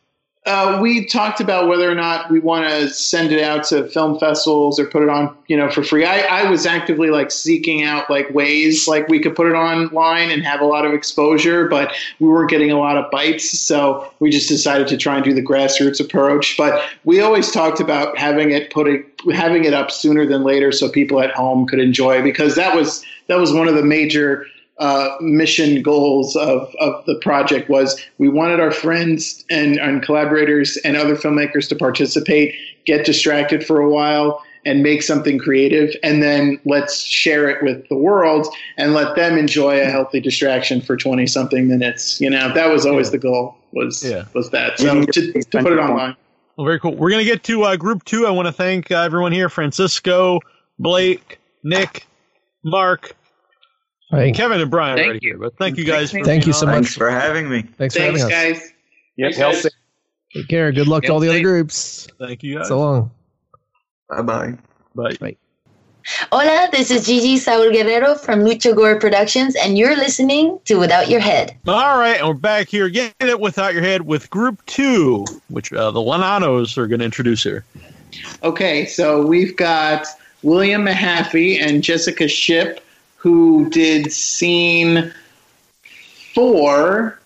[0.47, 4.17] Uh, we talked about whether or not we want to send it out to film
[4.17, 6.05] festivals or put it on, you know, for free.
[6.05, 10.31] I, I was actively like seeking out like ways like we could put it online
[10.31, 13.59] and have a lot of exposure, but we weren't getting a lot of bites.
[13.59, 16.55] So we just decided to try and do the grassroots approach.
[16.57, 20.71] But we always talked about having it put it having it up sooner than later
[20.71, 24.45] so people at home could enjoy because that was that was one of the major
[24.79, 30.77] uh, mission goals of, of the project was we wanted our friends and, and collaborators
[30.77, 32.53] and other filmmakers to participate,
[32.85, 37.87] get distracted for a while, and make something creative, and then let's share it with
[37.87, 42.19] the world and let them enjoy a healthy distraction for twenty something minutes.
[42.19, 43.55] You know, that was always the goal.
[43.71, 44.25] Was Yeah.
[44.33, 46.17] was that so to, to put it online.
[46.57, 46.95] Well, very cool.
[46.95, 48.27] We're going to get to uh, group two.
[48.27, 50.39] I want to thank uh, everyone here Francisco,
[50.79, 52.05] Blake, Nick,
[52.63, 53.15] Mark,
[54.09, 54.95] Hey, Kevin, and Brian.
[54.97, 55.31] Thank already you.
[55.31, 56.11] here, but thank you guys.
[56.11, 56.71] For Thank you so on.
[56.71, 56.75] much.
[56.75, 57.63] Thanks for having me.
[57.77, 58.29] thanks for Thanks, having us.
[58.29, 58.73] guys.
[59.17, 59.53] Yep, Thanks, guys.
[59.63, 59.69] healthy.
[60.33, 60.71] Take care.
[60.71, 62.07] Good luck to all the other groups.
[62.19, 62.67] Thank you guys.
[62.69, 63.11] So long.
[64.09, 64.57] Bye bye.
[64.95, 65.17] Bye.
[65.19, 65.35] bye.
[66.31, 71.09] Hola, this is Gigi Saul Guerrero from Lucha Gore Productions, and you're listening to Without
[71.09, 71.57] Your Head.
[71.67, 75.73] All right, and we're back here getting it without your head with group two, which
[75.73, 77.65] uh, the Lonanos are going to introduce here.
[78.41, 80.07] Okay, so we've got
[80.43, 82.79] William Mahaffey and Jessica Shipp,
[83.17, 85.13] who did scene
[86.33, 87.19] four,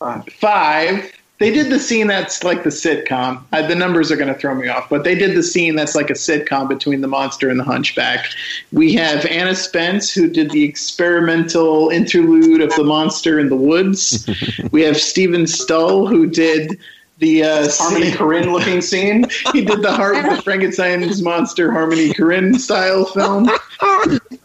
[0.00, 1.12] uh, five.
[1.38, 3.42] They did the scene that's like the sitcom.
[3.50, 5.94] Uh, the numbers are going to throw me off, but they did the scene that's
[5.94, 8.26] like a sitcom between the monster and the hunchback.
[8.72, 14.28] We have Anna Spence, who did the experimental interlude of the monster in the woods.
[14.70, 16.78] we have Stephen Stull, who did
[17.20, 19.26] the uh, Harmony scene- Korine looking scene.
[19.52, 23.48] he did the heart the Frankenstein's monster Harmony Korine style film.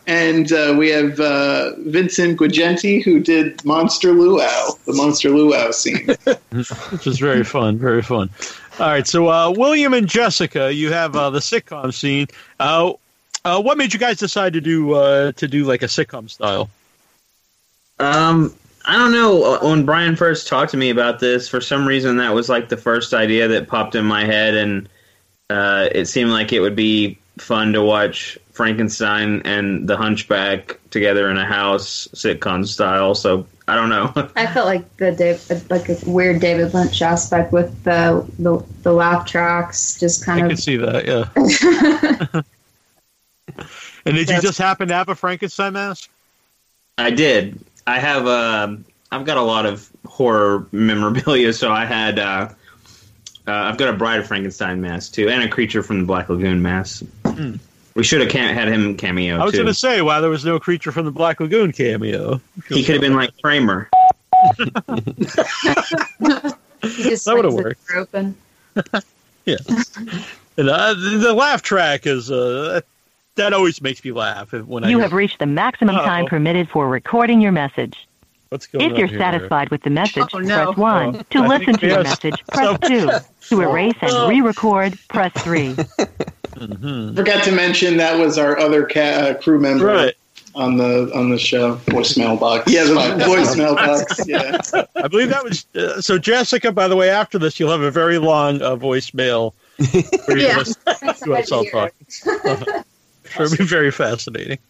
[0.08, 6.06] And uh, we have uh, Vincent Guagenti who did Monster Luau, the Monster Luau scene.
[6.52, 8.30] which is very fun, very fun.
[8.80, 12.28] All right, so uh, William and Jessica, you have uh, the sitcom scene.
[12.60, 12.94] Uh,
[13.46, 16.70] uh, what made you guys decide to do uh, to do like a sitcom style?
[18.00, 18.54] Um,
[18.86, 19.60] I don't know.
[19.62, 22.78] When Brian first talked to me about this, for some reason that was like the
[22.78, 24.90] first idea that popped in my head, and
[25.50, 31.30] uh, it seemed like it would be fun to watch Frankenstein and The Hunchback together
[31.30, 33.16] in a house, sitcom style.
[33.16, 34.14] So I don't know.
[34.36, 38.94] I felt like the Dave, like a weird David Lynch aspect with the the, the
[38.94, 40.60] laugh tracks, just I kind can of.
[40.60, 42.42] see that, yeah.
[44.06, 46.10] and did you just happen to have a Frankenstein mask?
[46.98, 47.60] I did.
[47.88, 52.50] I have um I've got a lot of horror memorabilia, so I had uh,
[53.48, 56.30] uh, I've got a Bride of Frankenstein mask too, and a Creature from the Black
[56.30, 57.04] Lagoon mask.
[57.26, 57.56] Hmm.
[57.94, 59.60] We should have cam- had him cameo I was too.
[59.60, 62.42] going to say, why there was no creature from the Black Lagoon cameo.
[62.68, 63.90] he could have been like Kramer.
[66.82, 67.92] That would've swings the worked.
[67.96, 68.36] Open.
[69.46, 69.58] Yeah.
[70.58, 72.82] And uh, the the laugh track is uh,
[73.36, 76.06] that always makes me laugh when I You hear- have reached the maximum Uh-oh.
[76.06, 78.08] time permitted for recording your message.
[78.50, 79.20] What's going If on you're here?
[79.20, 80.66] satisfied with the message, Oh, no.
[80.74, 81.16] press 1.
[81.16, 83.10] Oh, to I listen to your message, press 2.
[83.50, 85.76] To erase and re-record, press 3.
[86.56, 87.18] Mhm.
[87.18, 90.14] Forgot to mention that was our other ca- uh, crew member Right.
[90.56, 91.76] on the on the show.
[91.88, 92.72] Voicemail box.
[92.72, 92.94] Yeah, the
[93.26, 94.26] voicemail box.
[94.26, 94.62] Yeah.
[94.96, 96.18] I believe that was uh, so.
[96.18, 99.52] Jessica, by the way, after this, you'll have a very long uh, voicemail.
[100.28, 100.58] Where you Yeah.
[100.60, 101.92] listen to us all talk.
[103.36, 104.58] Sure, it'll be very fascinating.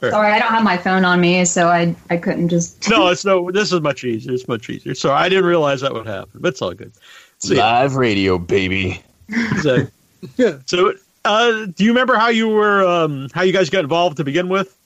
[0.00, 2.88] Sorry, I don't have my phone on me, so I I couldn't just.
[2.90, 3.50] no, it's no.
[3.50, 4.32] This is much easier.
[4.32, 4.94] It's much easier.
[4.94, 6.92] So I didn't realize that would happen, but it's all good.
[7.38, 9.02] So, yeah, Live radio, baby.
[9.28, 9.90] exactly.
[10.36, 10.58] yeah.
[10.66, 14.24] So, uh, do you remember how you were, um, how you guys got involved to
[14.24, 14.76] begin with?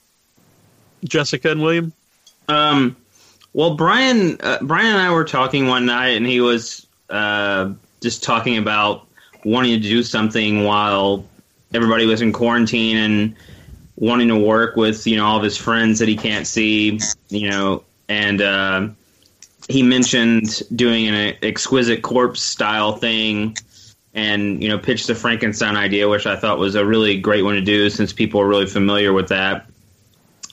[1.05, 1.93] Jessica and William.
[2.47, 2.95] Um,
[3.53, 8.23] well, Brian, uh, Brian and I were talking one night, and he was uh, just
[8.23, 9.07] talking about
[9.43, 11.25] wanting to do something while
[11.73, 13.35] everybody was in quarantine and
[13.95, 17.49] wanting to work with you know all of his friends that he can't see, you
[17.49, 18.87] know, and uh,
[19.69, 23.57] he mentioned doing an exquisite corpse style thing.
[24.13, 27.55] And you know, pitched the Frankenstein idea, which I thought was a really great one
[27.55, 29.67] to do, since people are really familiar with that.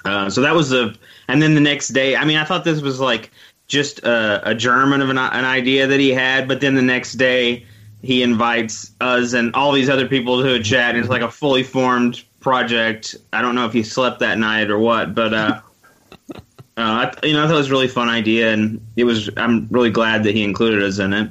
[0.04, 2.80] Uh, so that was the, and then the next day, I mean, I thought this
[2.80, 3.32] was like
[3.66, 7.14] just a, a German of an, an idea that he had, but then the next
[7.14, 7.66] day
[8.02, 11.30] he invites us and all these other people to a chat, and it's like a
[11.30, 13.16] fully formed project.
[13.32, 15.60] I don't know if he slept that night or what, but uh,
[16.32, 16.40] uh,
[16.76, 19.28] I, you know, I thought it was a really fun idea, and it was.
[19.36, 21.30] I'm really glad that he included us in it.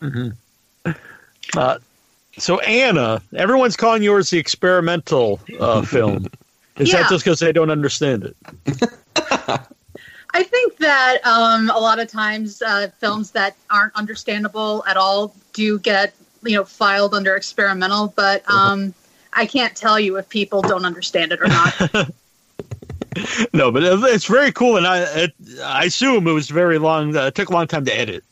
[0.00, 0.90] Mm-hmm.
[1.56, 1.78] Uh,
[2.36, 6.26] so Anna, everyone's calling yours the experimental uh, film.
[6.76, 7.02] Is Yeah.
[7.02, 8.36] that just because they don't understand it?
[10.34, 15.34] I think that um, a lot of times uh, films that aren't understandable at all
[15.52, 16.14] do get
[16.44, 18.94] you know filed under experimental, but um,
[19.32, 22.10] I can't tell you if people don't understand it or not.
[23.52, 25.32] No, but it's very cool, and I it,
[25.64, 27.16] I assume it was very long.
[27.16, 28.22] Uh, it took a long time to edit.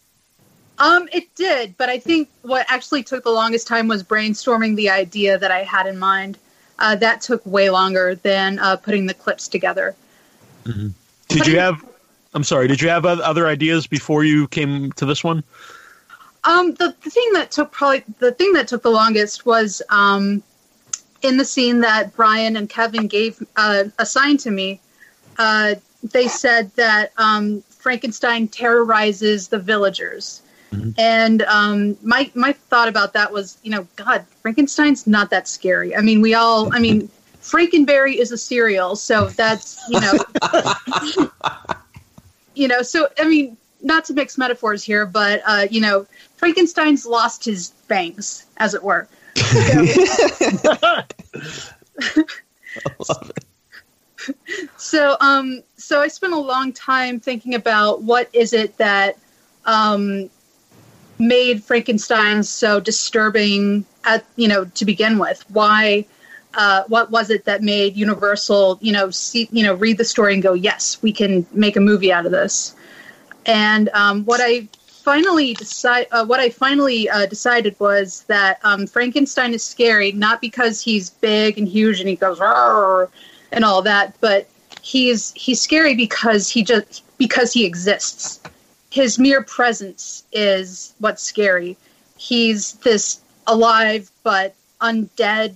[0.78, 4.90] um, it did, but I think what actually took the longest time was brainstorming the
[4.90, 6.38] idea that I had in mind.
[6.78, 9.96] Uh, that took way longer than uh, putting the clips together.
[11.28, 11.84] Did you have?
[12.34, 12.68] I'm sorry.
[12.68, 15.42] Did you have other ideas before you came to this one?
[16.44, 20.42] Um, the, the thing that took probably the thing that took the longest was um,
[21.22, 24.80] in the scene that Brian and Kevin gave uh, assigned to me.
[25.38, 30.42] Uh, they said that um, Frankenstein terrorizes the villagers,
[30.98, 35.96] and um, my my thought about that was, you know, God, Frankenstein's not that scary.
[35.96, 37.10] I mean, we all, I mean,
[37.46, 40.18] Franken Berry is a cereal, so that's you know,
[42.56, 47.06] you know, so I mean, not to mix metaphors here, but uh, you know, Frankenstein's
[47.06, 49.06] lost his bangs, as it were.
[54.76, 59.18] so, um, so I spent a long time thinking about what is it that
[59.66, 60.28] um,
[61.20, 65.44] made Frankenstein so disturbing at you know to begin with.
[65.48, 66.06] Why?
[66.56, 70.32] Uh, what was it that made Universal, you know, see, you know, read the story
[70.34, 72.74] and go, yes, we can make a movie out of this.
[73.44, 74.68] And um, what I
[75.06, 80.40] finally decide, uh, what I finally uh, decided was that um, Frankenstein is scary not
[80.40, 84.48] because he's big and huge and he goes and all that, but
[84.82, 88.40] he's he's scary because he just because he exists.
[88.90, 91.76] His mere presence is what's scary.
[92.16, 95.54] He's this alive but undead,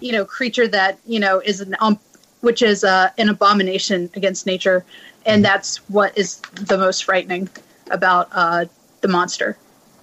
[0.00, 1.98] you know, creature that you know is an um,
[2.40, 4.84] which is uh, an abomination against nature,
[5.24, 7.48] and that's what is the most frightening
[7.90, 8.64] about uh,
[9.00, 9.56] the monster.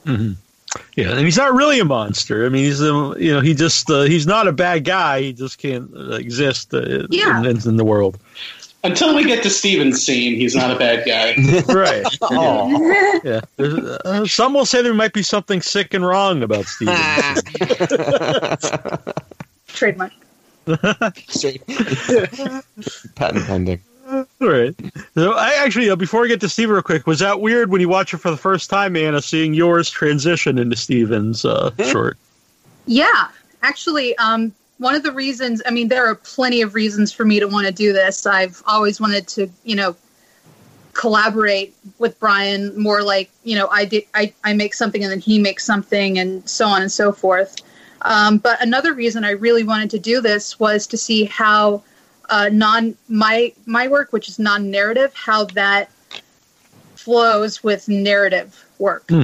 [0.06, 0.32] hmm
[0.96, 2.46] Yeah, and he's not really a monster.
[2.46, 5.22] I mean, he's a, you know he just uh, he's not a bad guy.
[5.22, 7.40] He just can't uh, exist uh, Yeah.
[7.44, 8.18] in, in the world.
[8.86, 11.36] Until we get to Stephen's scene, he's not a bad guy.
[11.74, 12.06] right.
[13.24, 13.40] Yeah.
[13.58, 16.98] Uh, some will say there might be something sick and wrong about Stephen.
[19.74, 20.14] Trademark.
[23.16, 23.82] Patent pending.
[24.10, 24.76] All right.
[25.16, 27.82] So I actually, uh, before I get to Steve real quick, was that weird when
[27.82, 32.18] you watch it for the first time, Anna, seeing yours transition into Stephen's uh, short?
[32.86, 33.30] Yeah,
[33.62, 37.40] actually, um, one of the reasons, I mean, there are plenty of reasons for me
[37.40, 38.26] to want to do this.
[38.26, 39.96] I've always wanted to, you know,
[40.94, 45.20] collaborate with Brian more like you know I did I, I make something and then
[45.20, 47.56] he makes something and so on and so forth.
[48.04, 51.84] Um, but another reason I really wanted to do this was to see how
[52.30, 55.90] uh, non my my work, which is non narrative, how that
[56.96, 59.06] flows with narrative work.
[59.10, 59.24] Hmm.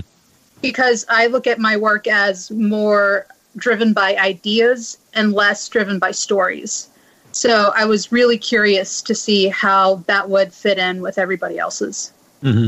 [0.61, 6.11] Because I look at my work as more driven by ideas and less driven by
[6.11, 6.89] stories.
[7.31, 12.11] So I was really curious to see how that would fit in with everybody else's.
[12.41, 12.67] hmm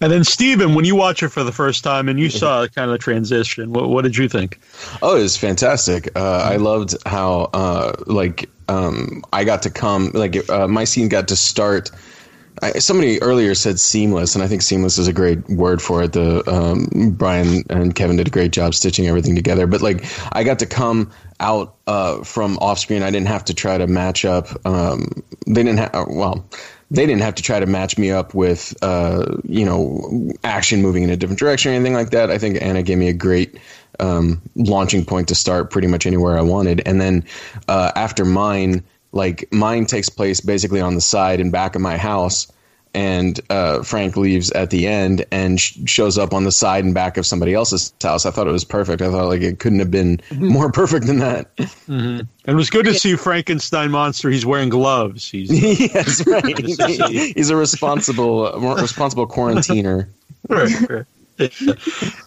[0.00, 2.90] And then Stephen, when you watch it for the first time and you saw kind
[2.90, 4.60] of the transition, what, what did you think?
[5.02, 6.08] Oh, it was fantastic.
[6.16, 11.08] Uh, I loved how uh, like um, I got to come like uh, my scene
[11.08, 11.90] got to start.
[12.62, 16.12] I, somebody earlier said seamless, and I think seamless is a great word for it.
[16.12, 19.66] The um, Brian and Kevin did a great job stitching everything together.
[19.66, 23.02] But like, I got to come out uh, from off screen.
[23.02, 24.48] I didn't have to try to match up.
[24.64, 26.48] Um, they didn't have well.
[26.94, 31.02] They didn't have to try to match me up with, uh, you know, action moving
[31.02, 32.30] in a different direction or anything like that.
[32.30, 33.58] I think Anna gave me a great
[34.00, 36.82] um, launching point to start pretty much anywhere I wanted.
[36.86, 37.24] And then
[37.68, 41.96] uh, after mine, like mine takes place basically on the side and back of my
[41.96, 42.50] house.
[42.94, 46.94] And uh, Frank leaves at the end and sh- shows up on the side and
[46.94, 48.24] back of somebody else's house.
[48.24, 49.02] I thought it was perfect.
[49.02, 51.54] I thought like it couldn't have been more perfect than that.
[51.56, 52.20] Mm-hmm.
[52.20, 54.30] And it was good to see Frankenstein monster.
[54.30, 55.28] He's wearing gloves.
[55.28, 55.50] He's
[55.94, 56.56] yes, right.
[57.08, 60.08] He's a responsible, responsible quarantiner.
[60.48, 61.06] right, right.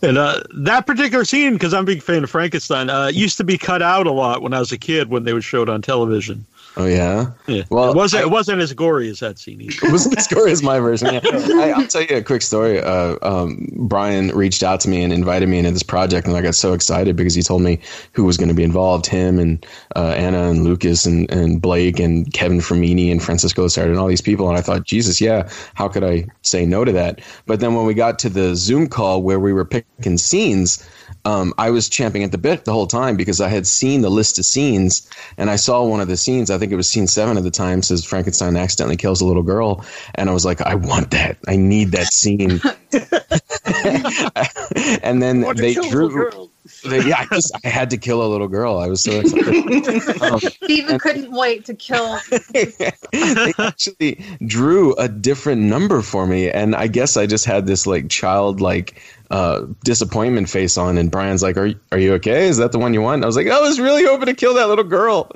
[0.02, 3.46] and uh, that particular scene, because I'm a big fan of Frankenstein, uh, used to
[3.46, 5.70] be cut out a lot when I was a kid when they would show it
[5.70, 6.46] on television.
[6.80, 7.32] Oh yeah.
[7.48, 7.64] Yeah.
[7.70, 8.24] Well, it wasn't.
[8.24, 9.60] I- it wasn't as gory as that scene.
[9.62, 9.88] Either.
[9.88, 11.08] it wasn't as gory as my version.
[11.18, 11.22] Yeah.
[11.24, 12.80] I, I'll tell you a quick story.
[12.80, 16.42] Uh, um, Brian reached out to me and invited me into this project, and I
[16.42, 17.80] got so excited because he told me
[18.14, 22.00] who was going to be involved him and uh, Anna and Lucas and, and Blake
[22.00, 24.48] and Kevin Fermini and Francisco Lacerda and all these people.
[24.50, 27.22] And I thought, Jesus, yeah, how could I say no to that?
[27.48, 30.88] But then when we got to the Zoom call where we were picking scenes,
[31.26, 34.10] um, I was champing at the bit the whole time because I had seen the
[34.10, 36.50] list of scenes and I saw one of the scenes.
[36.50, 37.82] I think it was scene seven at the time.
[37.82, 41.38] Says Frankenstein accidentally kills a little girl, and I was like, I want that.
[41.48, 42.62] I need that scene.
[45.04, 46.50] and then they drew.
[46.84, 48.78] They, yeah, I just I had to kill a little girl.
[48.78, 50.04] I was so excited.
[50.22, 52.18] Um, Stephen couldn't wait to kill.
[52.52, 57.86] they actually drew a different number for me and i guess i just had this
[57.88, 59.02] like childlike
[59.32, 62.94] uh, disappointment face on and brian's like are, are you okay is that the one
[62.94, 65.30] you want and i was like i was really hoping to kill that little girl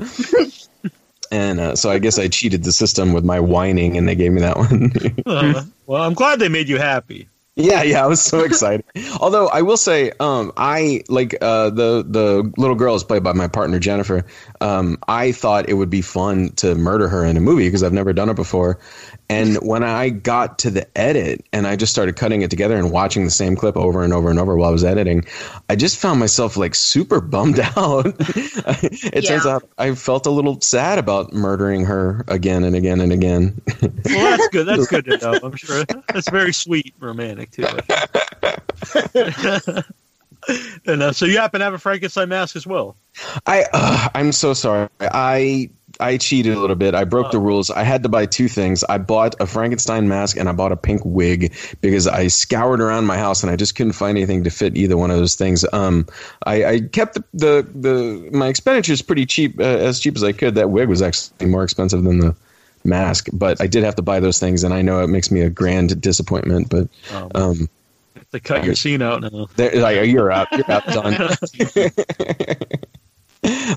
[1.31, 4.31] and uh, so i guess i cheated the system with my whining and they gave
[4.31, 4.91] me that one
[5.25, 7.27] Uh, well, I'm glad they made you happy.
[7.57, 8.85] Yeah, yeah, I was so excited.
[9.19, 13.33] Although I will say, um, I like uh, the the little girl is played by
[13.33, 14.25] my partner Jennifer.
[14.61, 17.93] Um, I thought it would be fun to murder her in a movie because I've
[17.93, 18.79] never done it before.
[19.31, 22.91] And when I got to the edit and I just started cutting it together and
[22.91, 25.23] watching the same clip over and over and over while I was editing,
[25.69, 28.07] I just found myself like super bummed out.
[28.19, 33.13] it turns out I felt a little sad about murdering her again and again and
[33.13, 33.61] again.
[33.81, 34.67] Well, that's good.
[34.67, 35.39] That's good to know.
[35.41, 37.63] I'm sure that's very sweet, romantic too.
[40.85, 42.97] and uh, so you happen to have a Frankenstein mask as well.
[43.45, 44.89] I uh, I'm so sorry.
[44.99, 45.69] I
[46.01, 46.95] I cheated a little bit.
[46.95, 47.69] I broke the rules.
[47.69, 48.83] I had to buy two things.
[48.83, 53.05] I bought a Frankenstein mask and I bought a pink wig because I scoured around
[53.05, 55.65] my house and I just couldn't find anything to fit either one of those things.
[55.71, 56.07] Um,
[56.45, 60.31] I, I kept the, the the my expenditures pretty cheap, uh, as cheap as I
[60.31, 60.55] could.
[60.55, 62.35] That wig was actually more expensive than the
[62.83, 65.41] mask, but I did have to buy those things, and I know it makes me
[65.41, 66.69] a grand disappointment.
[66.69, 67.69] But Um, um,
[68.31, 69.47] They cut your scene out now.
[69.57, 70.47] like, you're out.
[70.51, 70.85] You're out.
[70.87, 71.13] Done.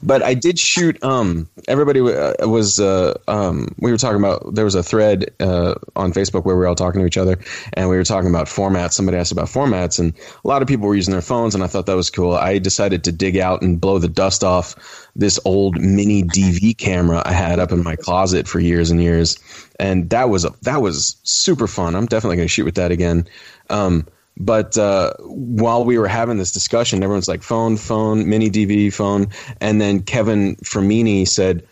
[0.03, 1.03] but I did shoot.
[1.03, 2.81] Um, everybody uh, was.
[2.81, 4.55] Uh, um, we were talking about.
[4.55, 7.39] There was a thread uh, on Facebook where we were all talking to each other,
[7.73, 8.93] and we were talking about formats.
[8.93, 11.67] Somebody asked about formats, and a lot of people were using their phones, and I
[11.67, 12.35] thought that was cool.
[12.35, 14.75] I decided to dig out and blow the dust off
[15.17, 19.39] this old mini DV camera I had up in my closet for years and years,
[19.79, 21.95] and that was a that was super fun.
[21.95, 23.29] I'm definitely going to shoot with that again.
[23.71, 28.93] Um, but uh, while we were having this discussion, everyone's like, phone, phone, mini DV,
[28.93, 29.29] phone.
[29.61, 31.67] And then Kevin Fermini said,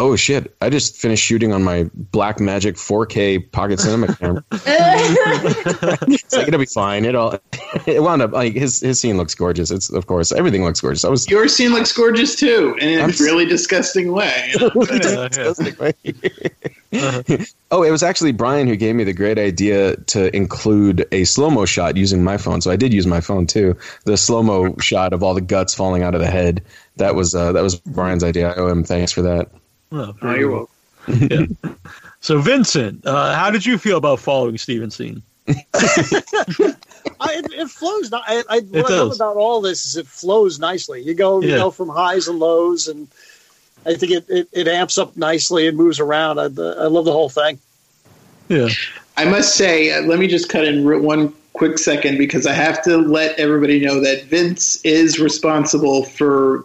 [0.00, 4.42] Oh shit, I just finished shooting on my Blackmagic 4K Pocket Cinema camera.
[4.50, 7.04] it's like, it'll be fine.
[7.04, 7.38] It all,
[7.86, 9.70] it wound up like his, his scene looks gorgeous.
[9.70, 11.04] It's, of course, everything looks gorgeous.
[11.04, 14.54] I was, Your scene looks gorgeous too, in a I'm s- really disgusting way.
[17.70, 21.50] oh, it was actually Brian who gave me the great idea to include a slow
[21.50, 22.62] mo shot using my phone.
[22.62, 23.76] So I did use my phone too.
[24.06, 26.62] The slow mo shot of all the guts falling out of the head.
[26.96, 28.50] That was uh, that was Brian's idea.
[28.50, 29.50] I owe him thanks for that.
[29.92, 31.28] Oh, Oh, you're welcome.
[31.62, 31.72] yeah.
[32.22, 35.22] So, Vincent, uh, how did you feel about following Stephen Scene?
[35.48, 35.54] I,
[37.34, 38.10] it, it flows.
[38.12, 39.16] ni- I, I, what I love does.
[39.16, 41.02] about all this is it flows nicely.
[41.02, 41.56] You go, you Yeah.
[41.56, 43.08] go from highs and lows, and
[43.86, 46.38] I think it, it, it amps up nicely and moves around.
[46.38, 46.46] I, I
[46.88, 47.58] love the whole thing.
[48.48, 48.68] Yeah.
[49.16, 52.52] I must say, uh, let me just cut in re- one quick second because I
[52.52, 56.64] have to let everybody know that Vince is responsible for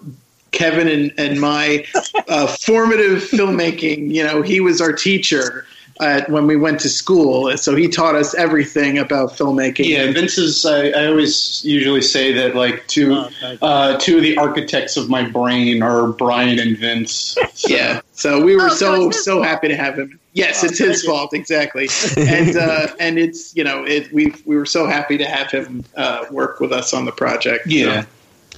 [0.55, 1.85] Kevin and, and my
[2.27, 4.11] uh, formative filmmaking.
[4.11, 5.67] You know, he was our teacher
[6.01, 9.85] at, when we went to school, so he taught us everything about filmmaking.
[9.87, 10.65] Yeah, Vince is.
[10.65, 13.13] I, I always usually say that like two
[13.61, 17.37] uh, two of the architects of my brain are Brian and Vince.
[17.53, 17.67] So.
[17.75, 18.01] Yeah.
[18.13, 20.19] So we were Oh, so so happy to have him.
[20.33, 21.09] Yes, Oh, it's his you.
[21.09, 21.87] fault exactly,
[22.17, 25.83] and uh, and it's you know it we we were so happy to have him
[25.95, 27.67] uh, work with us on the project.
[27.67, 28.03] Yeah.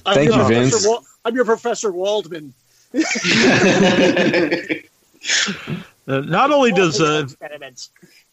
[0.06, 0.86] I'm Thank your you, Professor Vince.
[0.86, 2.54] Wal- I'm your Professor Waldman.
[6.06, 7.26] Uh, not only does uh,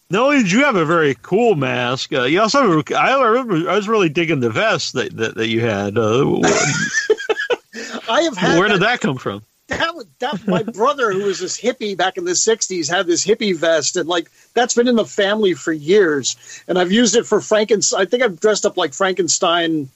[0.09, 3.21] not only did you have a very cool mask, uh, you also have a, I
[3.21, 5.97] remember I was really digging the vest that that, that you had.
[5.97, 6.39] Uh,
[8.07, 9.43] I have had where did that come from?
[9.67, 13.55] that, that my brother who was this hippie back in the 60s had this hippie
[13.55, 17.41] vest and like that's been in the family for years and i've used it for
[17.41, 19.89] frankenstein i think i've dressed up like frankenstein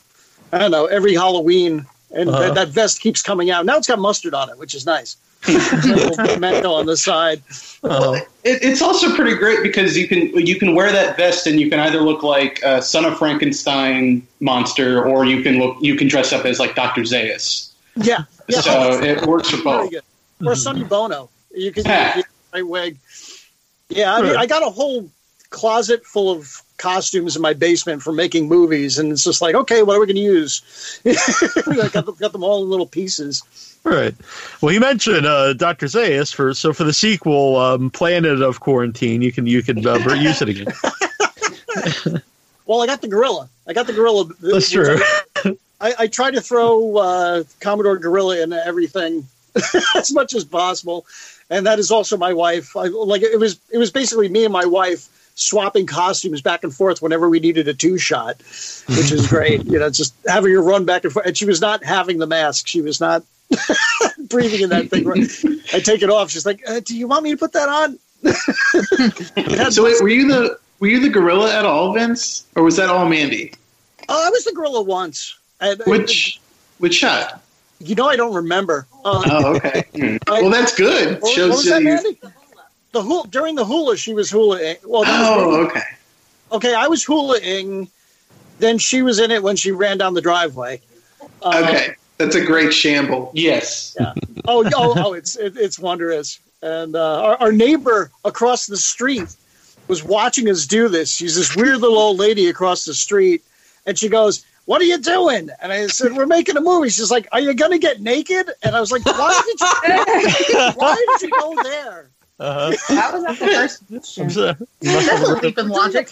[0.51, 2.39] i don't know every halloween and Uh-huh.
[2.39, 5.17] that, that vest keeps coming out now it's got mustard on it which is nice
[5.47, 7.41] a pimento on the side
[7.83, 8.27] It,
[8.61, 11.79] it's also pretty great because you can you can wear that vest and you can
[11.79, 16.33] either look like a son of Frankenstein monster or you can look you can dress
[16.33, 17.71] up as like Doctor Zaius.
[17.95, 18.59] yeah, yeah.
[18.61, 19.93] So it works for both.
[20.45, 22.17] or sonny bono you can Yeah.
[22.17, 22.97] use the right wig
[23.89, 25.09] yeah I, mean, I got a whole
[25.49, 29.83] closet full of costumes in my basement for making movies and it's just like okay
[29.83, 30.61] what are we going to use
[31.05, 33.43] I got, them, got them all in little pieces
[33.85, 34.13] Right.
[34.61, 35.85] Well, you mentioned uh, Dr.
[35.85, 39.21] Zaius for so for the sequel, um, Planet of Quarantine.
[39.21, 40.67] You can you can uh, use it again.
[42.65, 44.99] well i got the gorilla i got the gorilla That's true.
[45.81, 49.25] I, I try to throw uh, Commodore Gorilla into everything
[49.95, 51.05] as much as possible,
[51.49, 52.75] and that is also my wife.
[52.75, 55.07] I, like it was, it was basically me and my wife
[55.39, 58.37] swapping costumes back and forth whenever we needed a two shot,
[58.87, 59.65] which is great.
[59.65, 61.25] you know, just having her run back and forth.
[61.25, 63.23] And she was not having the mask; she was not
[64.29, 65.07] breathing in that thing.
[65.73, 66.29] I take it off.
[66.31, 67.99] She's like, uh, "Do you want me to put that on?"
[69.71, 72.89] So wait, were you the were you the gorilla at all, Vince, or was that
[72.89, 73.53] all Mandy?
[74.07, 75.37] Oh, I was the gorilla once.
[75.61, 76.39] And, Which
[76.79, 77.41] which shot?
[77.79, 78.87] You know, I don't remember.
[79.05, 79.85] Uh, Oh, okay.
[80.27, 81.13] well, that's good.
[81.13, 81.93] What, what Shows was that, that you.
[81.93, 82.19] Mandy?
[82.91, 84.77] The hula, during the hula, she was hulaing.
[84.85, 85.57] Well, that Oh, me.
[85.67, 85.83] okay.
[86.51, 87.87] Okay, I was hulaing.
[88.57, 90.81] Then she was in it when she ran down the driveway.
[91.41, 93.31] Uh, Okay, that's a great shamble.
[93.33, 93.95] Yes.
[93.99, 94.13] Yeah.
[94.47, 95.13] Oh, oh, oh!
[95.13, 96.39] It's it, it's wondrous.
[96.61, 99.33] And uh, our, our neighbor across the street
[99.87, 101.13] was watching us do this.
[101.13, 103.43] She's this weird little old lady across the street,
[103.85, 107.11] and she goes, "What are you doing?" And I said, "We're making a movie." She's
[107.11, 110.55] like, "Are you gonna get naked?" And I was like, "Why did you?
[110.75, 112.09] why did you go there?"
[112.39, 112.75] Uh-huh.
[112.95, 114.27] That was at the first question.
[114.81, 116.09] That's a leap in logic.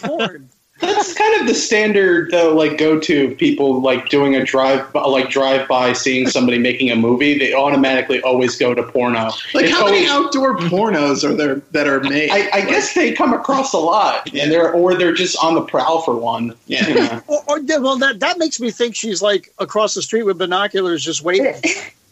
[0.80, 5.28] That's kind of the standard though, like go to people like doing a drive like
[5.28, 7.36] drive by seeing somebody making a movie.
[7.36, 9.30] They automatically always go to porno.
[9.54, 12.30] Like It's how many always- outdoor pornos are there that are made?
[12.30, 15.62] I, I guess they come across a lot, and they're or they're just on the
[15.62, 16.54] prowl for one.
[16.66, 17.22] Yeah.
[17.26, 20.38] Or, or yeah, well, that that makes me think she's like across the street with
[20.38, 21.54] binoculars, just waiting.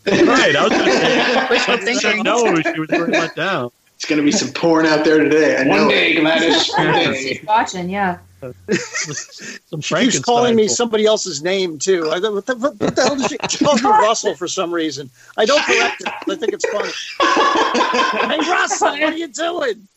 [0.06, 0.56] right.
[0.56, 2.22] I was gonna say, Wishful I said thinking.
[2.24, 3.70] no, she was pretty let down.
[3.96, 5.56] It's going to be some porn out there today.
[5.56, 5.88] I One know.
[5.88, 6.20] day, it.
[6.20, 6.70] Gladys.
[6.76, 7.34] One day.
[7.34, 8.18] She's watching, yeah.
[8.40, 10.68] Some She keeps calling me Frankenstein.
[10.68, 12.10] somebody else's name too.
[12.10, 13.38] I, what, the, what the hell does she?
[13.48, 15.10] She calls me Russell for some reason.
[15.38, 16.08] I don't correct it.
[16.08, 16.92] I think it's funny.
[18.44, 19.88] hey Russell, what are you doing?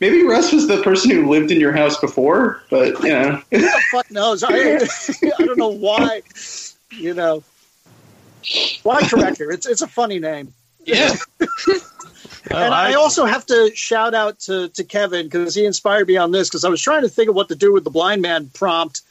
[0.00, 3.40] Maybe Russ was the person who lived in your house before, but you know.
[3.52, 4.42] Who the fuck knows?
[4.42, 4.52] I,
[5.38, 6.22] I don't know why.
[6.90, 7.44] You know,
[8.82, 9.50] why correct her?
[9.52, 10.52] It's it's a funny name.
[10.84, 11.14] Yeah.
[12.50, 16.16] Oh, and I also have to shout out to, to Kevin because he inspired me
[16.16, 18.20] on this because I was trying to think of what to do with the blind
[18.20, 19.02] man prompt,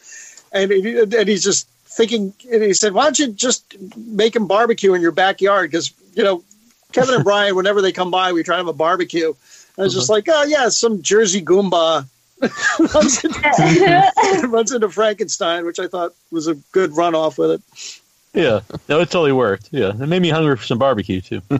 [0.51, 2.33] and and he's just thinking.
[2.51, 6.23] And he said, "Why don't you just make him barbecue in your backyard?" Because you
[6.23, 6.43] know,
[6.91, 9.33] Kevin and Brian, whenever they come by, we try to have a barbecue.
[9.77, 10.17] I was just uh-huh.
[10.17, 12.07] like, "Oh yeah, some Jersey Goomba."
[12.79, 18.00] runs, into, runs into Frankenstein, which I thought was a good runoff with it.
[18.33, 19.69] Yeah, no, it totally worked.
[19.71, 21.41] Yeah, it made me hungry for some barbecue too.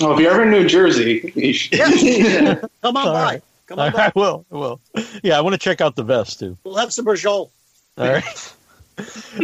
[0.00, 1.78] Well, if you're ever in New Jersey, you should.
[1.78, 2.54] Yeah.
[2.82, 3.22] Come on All by.
[3.22, 3.42] right.
[3.68, 4.12] Come on I by.
[4.16, 4.44] will.
[4.50, 4.80] I will.
[5.22, 6.58] Yeah, I want to check out the vest too.
[6.64, 7.50] We'll have some Berjol.
[7.98, 8.24] All right.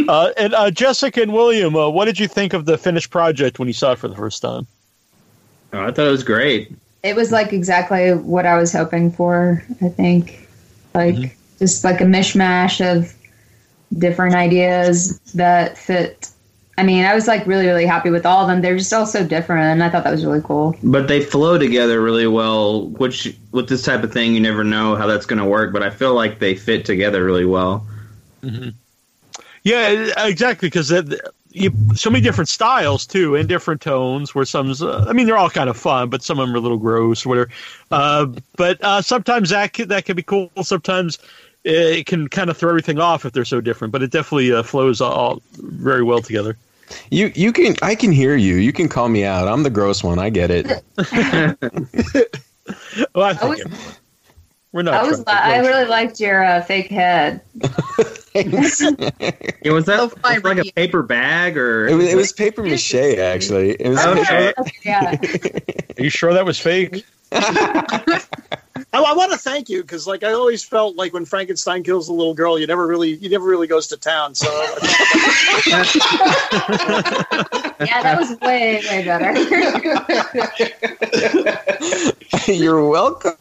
[0.09, 3.59] Uh, and uh, Jessica and William, uh, what did you think of the finished project
[3.59, 4.65] when you saw it for the first time?
[5.73, 6.71] Oh, I thought it was great.
[7.03, 9.61] It was like exactly what I was hoping for.
[9.83, 10.49] I think,
[10.95, 11.35] like Mm-hmm.
[11.59, 13.13] just like a mishmash of
[13.99, 16.29] different ideas that fit.
[16.79, 18.63] I mean, I was like really, really happy with all of them.
[18.63, 20.75] They're just all so different, and I thought that was really cool.
[20.83, 24.97] But they flow together really well, which with this type of thing, you never know
[24.97, 25.73] how that's going to work.
[25.73, 27.87] But I feel like they fit together really well.
[28.43, 28.71] Mm-hmm.
[29.63, 30.69] Yeah, exactly.
[30.69, 30.91] Because
[31.51, 34.35] you so many different styles too, and different tones.
[34.35, 36.59] Where some's, uh, I mean, they're all kind of fun, but some of them are
[36.59, 37.51] a little gross or whatever.
[37.91, 38.27] Uh,
[38.57, 40.51] but uh, sometimes that can, that can be cool.
[40.63, 41.19] Sometimes
[41.65, 43.93] it can kind of throw everything off if they're so different.
[43.93, 46.57] But it definitely uh, flows all very well together.
[47.11, 48.57] You you can I can hear you.
[48.57, 49.47] You can call me out.
[49.47, 50.19] I'm the gross one.
[50.19, 50.67] I get it.
[53.15, 53.63] well, I I was,
[54.73, 54.95] We're not.
[54.95, 57.41] I was, li- I really liked your uh, fake head.
[58.33, 62.95] It was that was like a paper bag or It was, it was paper mache
[62.95, 63.73] actually.
[63.73, 64.53] It was Okay.
[64.85, 65.17] yeah.
[65.99, 67.05] Are you sure that was fake?
[68.93, 72.09] I, I want to thank you because, like, I always felt like when Frankenstein kills
[72.09, 74.35] a little girl, you never really, he never really goes to town.
[74.35, 74.49] So,
[77.81, 79.33] Yeah, that was way, way better.
[82.53, 83.37] You're welcome.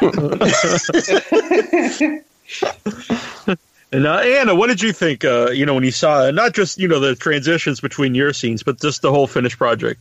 [3.92, 5.24] And uh, Anna, what did you think?
[5.24, 8.64] Uh, you know, when you saw not just you know the transitions between your scenes,
[8.64, 10.00] but just the whole finished project.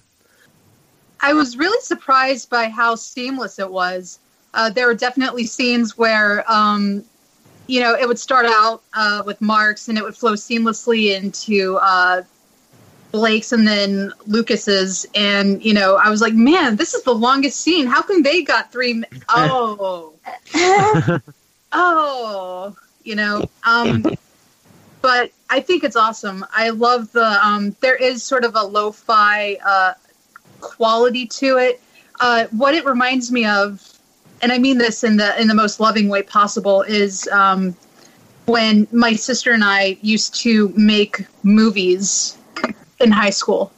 [1.19, 4.17] I was really surprised by how seamless it was.
[4.53, 7.03] Uh, there were definitely scenes where, um,
[7.67, 11.77] you know, it would start out uh, with Mark's and it would flow seamlessly into
[11.77, 12.21] uh,
[13.11, 15.05] Blake's and then Lucas's.
[15.15, 17.87] And, you know, I was like, man, this is the longest scene.
[17.87, 18.93] How come they got three?
[18.95, 20.13] mi- Oh.
[21.71, 22.75] oh.
[23.03, 24.05] You know, um,
[25.01, 26.45] but I think it's awesome.
[26.53, 29.93] I love the, um, there is sort of a lo fi, uh,
[30.61, 31.81] quality to it.
[32.19, 33.92] Uh, what it reminds me of,
[34.43, 37.75] and I mean this in the in the most loving way possible, is um,
[38.45, 42.37] when my sister and I used to make movies
[42.99, 43.71] in high school.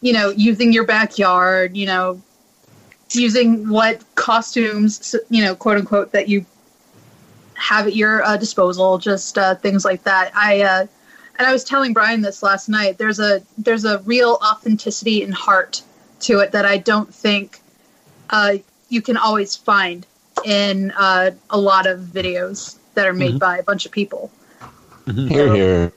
[0.00, 1.76] You know, using your backyard.
[1.76, 2.22] You know,
[3.10, 6.46] using what costumes, you know, quote unquote, that you
[7.54, 8.96] have at your uh, disposal.
[8.96, 10.32] Just uh, things like that.
[10.34, 10.86] I uh,
[11.38, 12.96] and I was telling Brian this last night.
[12.96, 15.82] There's a there's a real authenticity and heart
[16.20, 17.60] to it that I don't think
[18.30, 18.54] uh,
[18.92, 20.06] you can always find
[20.44, 23.38] in uh, a lot of videos that are made Mhm.
[23.38, 24.30] by a bunch of people.
[25.06, 25.92] Here, here.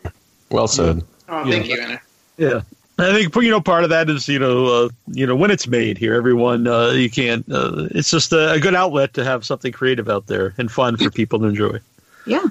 [0.49, 1.03] Well said.
[1.29, 2.01] Oh, thank you, Anna.
[2.37, 2.61] Yeah.
[2.97, 5.67] I think you know part of that is you know uh, you know when it's
[5.67, 9.43] made here everyone uh, you can't uh, it's just a, a good outlet to have
[9.45, 11.77] something creative out there and fun for people to enjoy.
[12.25, 12.45] Yeah.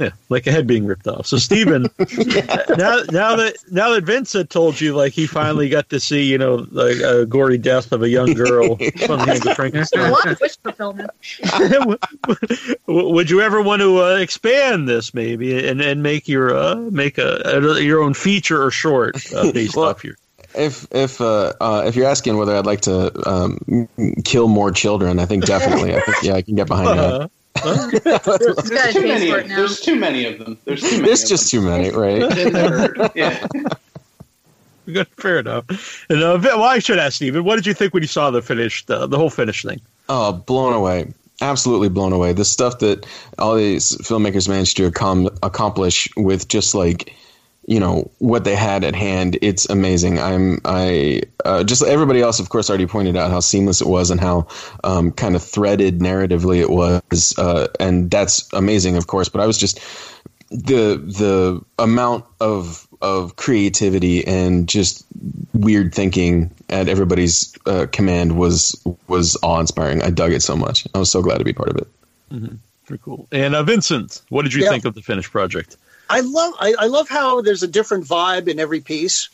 [0.00, 1.26] Yeah, like a head being ripped off.
[1.26, 5.90] So Stephen, now now that now that Vince had told you like he finally got
[5.90, 8.76] to see you know like a gory death of a young girl
[9.06, 10.10] from the hands of A Frankenstein.
[10.10, 11.10] lot of wish fulfillment.
[12.86, 17.18] Would you ever want to uh, expand this maybe and, and make your uh, make
[17.18, 20.16] a, a your own feature or short uh, based off your
[20.54, 23.86] If if uh, uh, if you're asking whether I'd like to um,
[24.24, 25.94] kill more children, I think definitely.
[25.94, 27.30] I think yeah, I can get behind that.
[27.62, 29.30] He's got a There's too many.
[29.30, 30.58] Of, there's too many of them.
[30.64, 31.06] There's too many.
[31.06, 33.12] There's of just too many, right?
[33.14, 33.46] yeah.
[34.86, 36.06] Good, fair enough.
[36.08, 38.42] And uh, well, I should ask Stephen, what did you think when you saw the
[38.42, 39.80] finished, uh, the whole finished thing?
[40.08, 41.12] Oh, blown away.
[41.42, 42.32] Absolutely blown away.
[42.32, 43.06] The stuff that
[43.38, 47.14] all these filmmakers managed to accom- accomplish with just like,
[47.66, 50.18] you know, what they had at hand, it's amazing.
[50.18, 54.10] I'm, I, uh, just everybody else, of course, already pointed out how seamless it was
[54.10, 54.48] and how
[54.82, 57.34] um, kind of threaded narratively it was.
[57.38, 59.28] Uh, and that's amazing, of course.
[59.28, 59.78] But I was just,
[60.50, 65.06] the, the amount of, of creativity and just
[65.54, 70.02] weird thinking at everybody's uh, command was was awe inspiring.
[70.02, 70.86] I dug it so much.
[70.94, 71.88] I was so glad to be part of it.
[72.32, 72.54] Mm-hmm.
[72.86, 73.26] Pretty cool.
[73.32, 74.70] And uh, Vincent, what did you Yeah.
[74.70, 75.76] think of the finished project?
[76.10, 79.28] I love I, I love how there's a different vibe in every piece.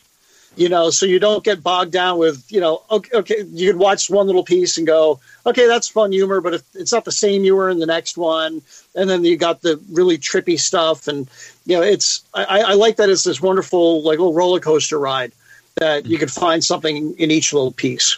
[0.55, 3.79] You know, so you don't get bogged down with, you know, okay, okay you could
[3.79, 7.11] watch one little piece and go, okay, that's fun humor, but if it's not the
[7.11, 8.63] same humor in the next one.
[8.95, 11.07] And then you got the really trippy stuff.
[11.07, 11.29] And,
[11.67, 15.31] you know, it's, I, I like that it's this wonderful, like, little roller coaster ride
[15.75, 18.17] that you could find something in each little piece.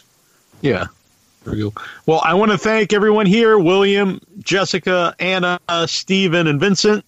[0.61, 0.85] Yeah.
[2.05, 7.03] Well, I want to thank everyone here William, Jessica, Anna, Stephen, and Vincent.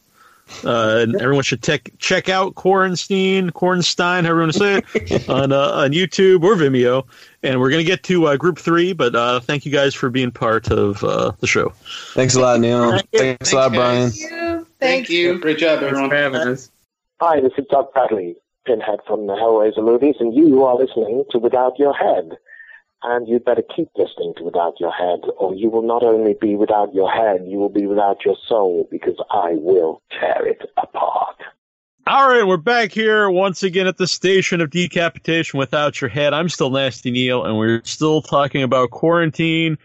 [0.64, 5.30] Uh, and everyone should check check out Quaranstein, Quaranstein, however you want to say it,
[5.30, 7.06] on, uh, on YouTube or Vimeo.
[7.44, 10.10] And we're going to get to uh, group three, but uh, thank you guys for
[10.10, 11.74] being part of uh, the show.
[12.14, 13.00] Thanks a lot, Neil.
[13.14, 14.12] Thanks a lot, Brian.
[14.80, 15.40] Thank you.
[15.40, 16.10] Great job, everyone.
[16.10, 16.72] for having us.
[17.20, 18.36] Hi, this is Doug Bradley,
[18.66, 22.38] Pinhead from the Hellraiser movies, and you are listening to Without Your Head.
[23.04, 26.56] And you'd better keep listening to Without Your Head, or you will not only be
[26.56, 31.38] without your head, you will be without your soul, because I will tear it apart.
[32.08, 36.34] All right, we're back here once again at the station of decapitation without your head.
[36.34, 39.78] I'm still Nasty Neil, and we're still talking about quarantine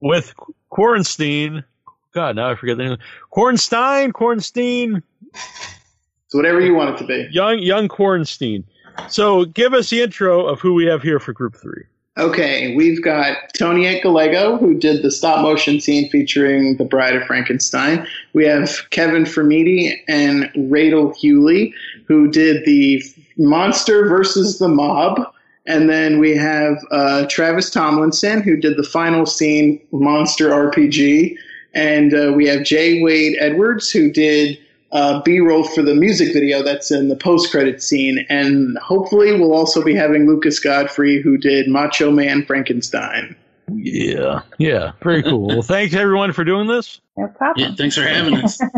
[0.00, 0.34] with
[0.70, 1.64] Quarantine.
[2.12, 2.98] God, now I forget the name.
[3.32, 5.02] Quaranstein, Quaranstein.
[5.34, 7.28] It's whatever you want it to be.
[7.30, 8.64] Young, young Quaranstein.
[9.08, 11.84] So, give us the intro of who we have here for Group Three.
[12.18, 17.22] Okay, we've got Tony Gallego, who did the stop motion scene featuring The Bride of
[17.24, 18.04] Frankenstein.
[18.32, 21.72] We have Kevin Fermini and Radel Huley,
[22.08, 23.00] who did the
[23.36, 25.32] Monster versus the Mob.
[25.66, 31.36] And then we have uh, Travis Tomlinson, who did the final scene, Monster RPG.
[31.74, 34.58] And uh, we have Jay Wade Edwards, who did
[34.92, 39.82] uh, B-roll for the music video that's in the post-credit scene, and hopefully we'll also
[39.84, 43.36] be having Lucas Godfrey, who did Macho Man Frankenstein.
[43.72, 45.48] Yeah, yeah, very cool.
[45.48, 47.00] well, thanks everyone for doing this.
[47.16, 47.68] No problem.
[47.68, 48.60] Yeah, thanks for having us.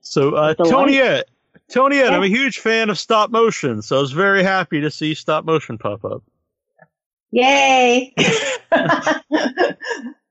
[0.00, 0.88] So, uh, Delight.
[0.88, 1.24] Toniet,
[1.68, 5.12] Toniet, I'm a huge fan of stop motion, so I was very happy to see
[5.12, 6.22] stop motion pop up.
[7.30, 8.14] Yay!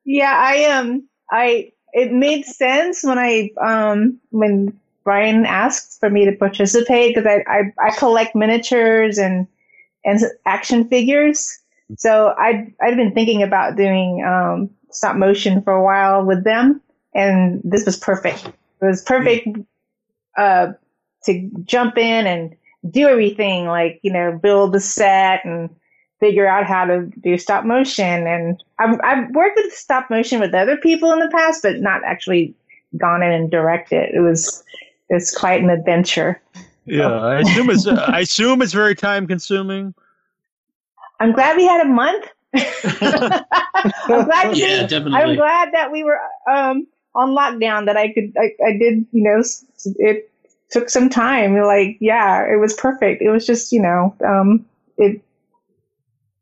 [0.03, 6.25] yeah, I um, I it made sense when I um when Brian asked for me
[6.25, 9.47] to participate because I, I I collect miniatures and
[10.03, 11.59] and action figures.
[11.97, 16.81] So I I'd been thinking about doing um stop motion for a while with them,
[17.15, 18.47] and this was perfect.
[18.47, 19.47] It was perfect
[20.37, 20.73] uh
[21.23, 22.53] to jump in and
[22.91, 25.69] do everything like you know build the set and
[26.19, 30.53] figure out how to do stop motion and I've, I've worked with stop motion with
[30.53, 32.55] other people in the past but not actually
[32.97, 34.63] gone in and directed it was
[35.09, 36.41] it's quite an adventure.
[36.85, 39.93] Yeah, I assume it's I assume it's very time consuming.
[41.19, 42.25] i'm glad we had a month.
[42.53, 45.13] I'm glad Yeah, be, definitely.
[45.13, 49.23] i'm glad that we were um on lockdown that i could i, I did you
[49.23, 49.43] know
[49.97, 50.29] it
[50.69, 51.57] took some time.
[51.57, 53.21] Like yeah it was perfect.
[53.21, 54.65] It was just you know um
[54.97, 55.21] it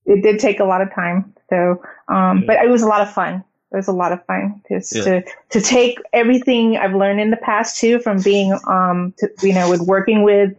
[0.06, 1.34] it did take a lot of time.
[1.50, 4.62] So um but it was a lot of fun it was a lot of fun
[4.70, 5.04] just Yeah.
[5.04, 9.54] to to take everything i've learned in the past too from being um to, you
[9.54, 10.54] know with working with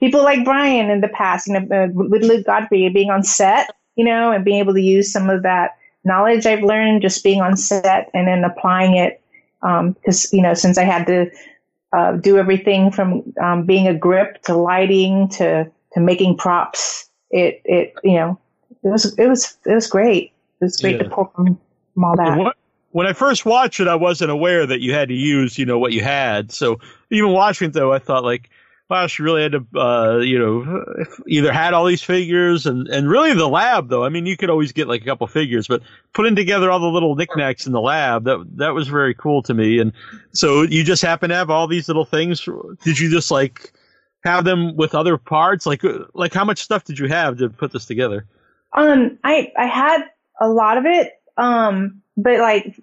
[0.00, 3.74] people like brian in the past you know uh, with luke godfrey being on set
[3.96, 7.40] you know and being able to use some of that knowledge i've learned just being
[7.40, 9.20] on set and then applying it
[9.60, 11.30] because you know since i had to
[11.92, 17.60] uh, do everything from um, being a grip to lighting to to making props it
[17.64, 18.38] it you know
[18.82, 21.58] it was it was it was great it was great to pull from,
[21.98, 22.52] from all that When-
[22.90, 25.78] When I first watched it, I wasn't aware that you had to use, you know,
[25.78, 26.50] what you had.
[26.50, 26.80] So
[27.10, 28.48] even watching it though, I thought like,
[28.88, 30.84] wow, she really had to, uh, you know,
[31.26, 34.04] either had all these figures and, and really the lab though.
[34.04, 35.82] I mean, you could always get like a couple figures, but
[36.14, 39.52] putting together all the little knickknacks in the lab, that, that was very cool to
[39.52, 39.78] me.
[39.78, 39.92] And
[40.32, 42.48] so you just happen to have all these little things.
[42.84, 43.74] Did you just like
[44.24, 45.66] have them with other parts?
[45.66, 45.82] Like,
[46.14, 48.24] like how much stuff did you have to put this together?
[48.72, 50.04] Um, I I had
[50.40, 51.12] a lot of it.
[51.38, 52.74] Um, but like,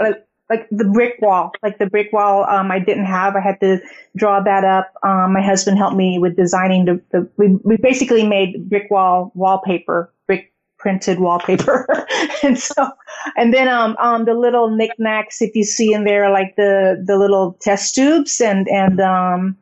[0.00, 3.34] like like the brick wall, like the brick wall, um, I didn't have.
[3.34, 3.80] I had to
[4.14, 4.92] draw that up.
[5.02, 7.02] Um, my husband helped me with designing the.
[7.10, 11.86] the we we basically made brick wall wallpaper, brick printed wallpaper,
[12.42, 12.90] and so
[13.36, 17.16] and then um um the little knickknacks if you see in there like the the
[17.18, 19.56] little test tubes and and um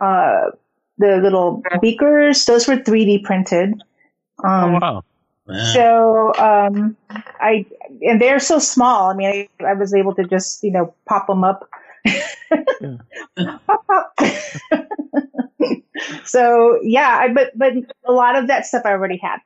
[0.00, 0.46] uh
[0.98, 3.74] the little beakers those were 3D printed.
[4.42, 5.04] Um, wow.
[5.72, 7.66] So um, I
[8.02, 9.10] and they're so small.
[9.10, 11.68] I mean, I, I was able to just you know pop them up.
[13.36, 14.18] Pop, pop.
[16.24, 17.72] so yeah, I, but but
[18.04, 19.38] a lot of that stuff I already had,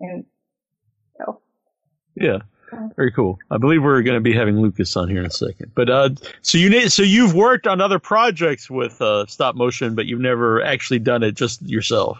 [0.00, 0.24] and
[1.18, 1.40] so
[2.14, 2.38] Yeah.
[2.96, 3.38] Very cool.
[3.50, 5.72] I believe we're going to be having Lucas on here in a second.
[5.74, 9.94] But uh, so you need, so you've worked on other projects with uh, stop motion,
[9.94, 12.18] but you've never actually done it just yourself.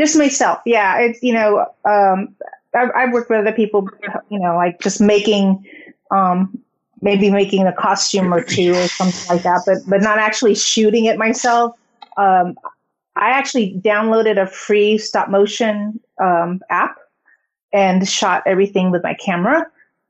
[0.00, 0.60] Just myself.
[0.64, 2.34] Yeah, it's you know um,
[2.74, 3.88] I've, I've worked with other people,
[4.30, 5.64] you know, like just making
[6.10, 6.58] um,
[7.02, 11.04] maybe making a costume or two or something like that, but but not actually shooting
[11.04, 11.76] it myself.
[12.16, 12.56] Um,
[13.16, 16.96] I actually downloaded a free stop motion um, app
[17.72, 19.66] and shot everything with my camera,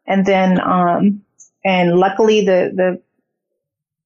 [0.07, 1.23] and then um,
[1.65, 3.03] and luckily the the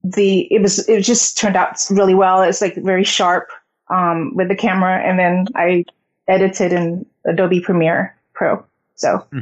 [0.03, 2.43] the it was it just turned out really well.
[2.43, 3.51] It's like very sharp
[3.95, 5.85] um, with the camera, and then I
[6.27, 8.65] edited in Adobe Premiere Pro.
[8.97, 9.27] So,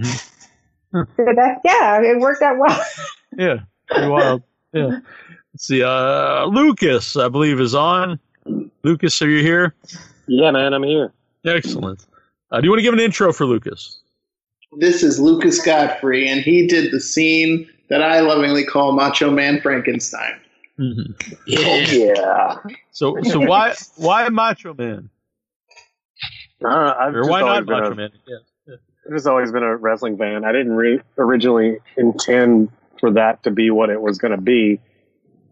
[0.93, 2.85] so that, yeah, it worked out well.
[3.39, 3.61] Yeah.
[3.89, 4.43] Pretty wild.
[4.75, 4.99] Yeah.
[5.55, 5.83] Let's see.
[5.83, 8.21] Uh, Lucas, I believe, is on.
[8.83, 9.75] Lucas, are you here?
[10.27, 11.15] Yeah, man, I'm here.
[11.47, 12.05] Excellent.
[12.51, 14.03] Uh, do you want to give an intro for Lucas?
[14.77, 19.63] This is Lucas Godfrey, and he did the scene that I lovingly call Macho Man
[19.63, 20.39] Frankenstein.
[20.83, 21.15] Mhm.
[21.59, 22.75] Oh, yeah.
[22.91, 25.11] So so why why Macho Man?
[26.65, 28.11] I don't know, I've Or why always not been Macho a- Man?
[28.27, 28.37] Yeah.
[29.07, 30.45] I've just always been a wrestling fan.
[30.45, 32.71] I didn't re- originally intend
[33.01, 34.81] for that to be what it was going to be.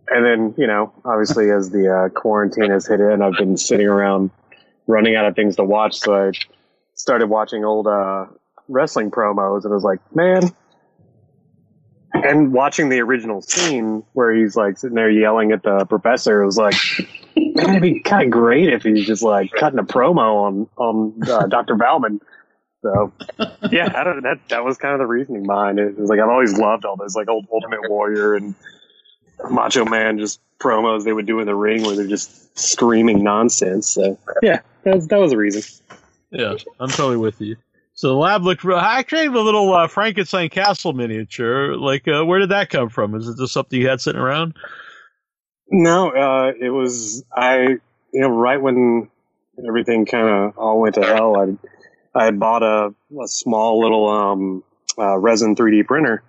[0.08, 3.86] And then, you know, obviously as the uh, quarantine has hit in, I've been sitting
[3.88, 4.30] around
[4.86, 5.98] running out of things to watch.
[5.98, 6.32] So I
[6.94, 8.26] started watching old uh,
[8.68, 10.42] wrestling promos and I was like, man.
[12.24, 16.46] And watching the original scene where he's like sitting there yelling at the professor, it
[16.46, 16.74] was like,
[17.36, 21.28] man, it'd be kind of great if he's just like cutting a promo on on
[21.28, 21.76] uh, Dr.
[21.76, 22.20] Waldman.
[22.82, 23.12] So
[23.70, 25.88] yeah, I don't, that that was kind of the reasoning behind it.
[25.88, 28.54] It was like I've always loved all those like old Ultimate Warrior and
[29.50, 33.88] Macho Man just promos they would do in the ring where they're just screaming nonsense.
[33.88, 35.62] So yeah, that was, that was the reason.
[36.30, 37.56] Yeah, I'm totally with you.
[38.00, 38.78] So the lab looked real.
[38.78, 41.76] I have a little uh, Frankenstein castle miniature.
[41.76, 43.14] Like, uh, where did that come from?
[43.14, 44.56] Is it just something you had sitting around?
[45.70, 47.76] No, uh, it was I.
[48.14, 49.10] You know, right when
[49.68, 51.58] everything kind of all went to hell, I
[52.18, 54.64] I bought a, a small little um,
[54.96, 56.22] uh, resin 3D printer,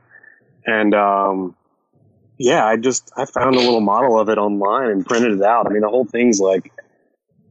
[0.66, 1.56] and um,
[2.38, 5.68] yeah, I just I found a little model of it online and printed it out.
[5.68, 6.74] I mean, the whole thing's like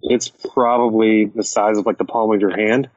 [0.02, 2.90] it's probably the size of like the palm of your hand.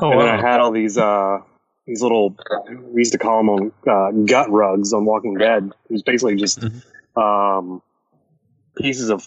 [0.00, 0.38] Oh, and then wow.
[0.38, 1.38] I had all these uh
[1.86, 2.36] these little
[2.92, 5.70] we used to call them uh, gut rugs on Walking Dead.
[5.88, 6.64] It was basically just
[7.16, 7.82] um
[8.76, 9.26] pieces of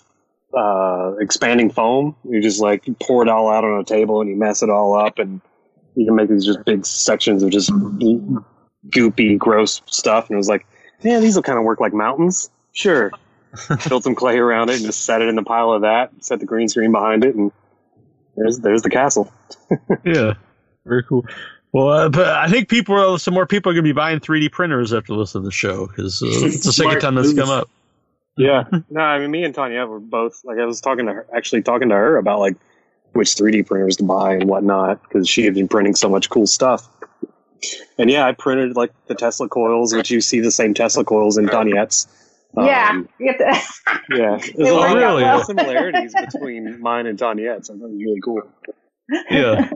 [0.53, 2.15] uh expanding foam.
[2.24, 4.70] You just like you pour it all out on a table and you mess it
[4.70, 5.41] all up and
[5.95, 7.72] you can make these just big sections of just
[8.89, 10.30] goopy, gross stuff.
[10.30, 10.65] And it was like,
[11.01, 12.49] yeah, these will kind of work like mountains.
[12.72, 13.11] Sure.
[13.88, 16.11] Built some clay around it and just set it in the pile of that.
[16.20, 17.51] Set the green screen behind it, and
[18.38, 19.32] there's there's the castle.
[20.05, 20.36] yeah,
[20.86, 21.25] very cool.
[21.71, 24.19] Well, uh, but I think people, are, some more people are going to be buying
[24.19, 27.38] 3D printers after listening to the show because uh, it's the second time that's move.
[27.38, 27.69] come up.
[28.38, 28.63] Yeah.
[28.89, 31.61] no, I mean, me and Tanya were both like I was talking to her, actually
[31.61, 32.55] talking to her about like
[33.13, 36.47] which 3D printers to buy and whatnot because she had been printing so much cool
[36.47, 36.88] stuff.
[37.97, 41.38] And yeah, I printed like the Tesla coils, which you see the same Tesla coils
[41.38, 42.07] in Toniet's.
[42.57, 42.89] yeah.
[42.89, 44.38] Um, you have to- yeah.
[44.55, 45.43] There's a lot work of well.
[45.43, 47.69] similarities between mine and Toniet's.
[47.69, 48.41] I thought was really cool.
[49.30, 49.69] Yeah.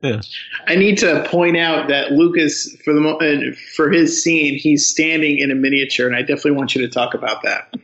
[0.00, 0.20] Yeah.
[0.66, 4.86] I need to point out that Lucas, for the mo- uh, for his scene, he's
[4.86, 7.74] standing in a miniature, and I definitely want you to talk about that.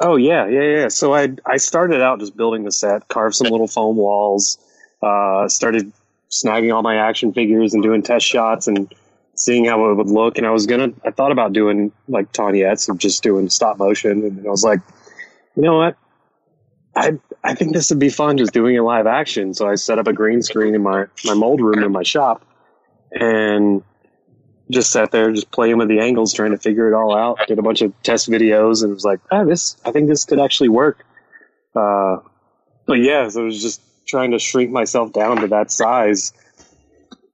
[0.00, 0.88] Oh yeah, yeah, yeah.
[0.88, 4.58] So I I started out just building the set, carved some little foam walls,
[5.00, 5.92] uh, started
[6.28, 8.92] snagging all my action figures and doing test shots and
[9.34, 10.38] seeing how it would look.
[10.38, 14.24] And I was gonna, I thought about doing like Toniet's of just doing stop motion,
[14.24, 14.80] and I was like,
[15.54, 15.96] you know what?
[16.94, 19.54] I I think this would be fun just doing it live action.
[19.54, 22.44] So I set up a green screen in my my mold room in my shop,
[23.12, 23.82] and
[24.70, 27.38] just sat there, just playing with the angles, trying to figure it all out.
[27.46, 29.76] Did a bunch of test videos, and was like, ah, this.
[29.84, 31.04] I think this could actually work.
[31.74, 32.18] Uh,
[32.86, 36.32] but yeah, so it was just trying to shrink myself down to that size,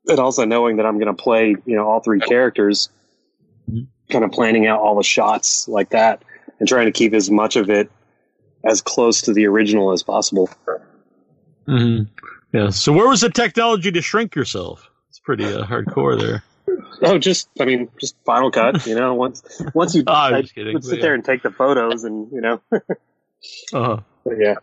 [0.07, 2.89] and also knowing that I'm going to play, you know, all three characters.
[4.11, 6.23] Kind of planning out all the shots like that,
[6.59, 7.91] and trying to keep as much of it
[8.65, 10.51] as close to the original as possible.
[11.67, 12.03] hmm
[12.53, 12.71] Yeah.
[12.71, 14.91] So where was the technology to shrink yourself?
[15.11, 16.43] It's pretty uh, hardcore there.
[17.03, 18.87] Oh, just I mean, just Final Cut.
[18.87, 19.43] You know, once
[19.75, 21.03] once you Oh, I'm just kidding, would sit yeah.
[21.03, 22.61] there and take the photos, and you know,
[23.73, 24.01] Uh-huh.
[24.27, 24.55] Yeah.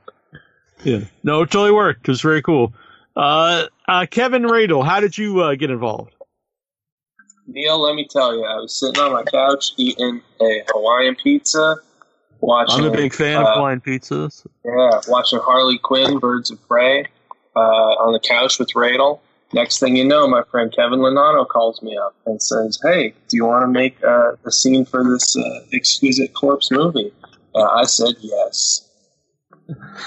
[0.84, 1.00] Yeah.
[1.24, 2.08] No, it totally worked.
[2.08, 2.74] It was very cool.
[3.16, 6.14] Uh, uh, Kevin Radel, how did you uh, get involved?
[7.48, 11.78] Neil, let me tell you, I was sitting on my couch eating a Hawaiian pizza,
[12.42, 12.86] watching.
[12.86, 14.46] I'm a big fan uh, of Hawaiian pizzas.
[14.64, 17.06] Yeah, watching Harley Quinn, Birds of Prey,
[17.56, 19.20] uh, on the couch with Radel.
[19.54, 23.38] Next thing you know, my friend Kevin Lonano calls me up and says, "Hey, do
[23.38, 27.14] you want to make uh, a scene for this uh, exquisite corpse movie?"
[27.54, 28.90] Uh, I said yes.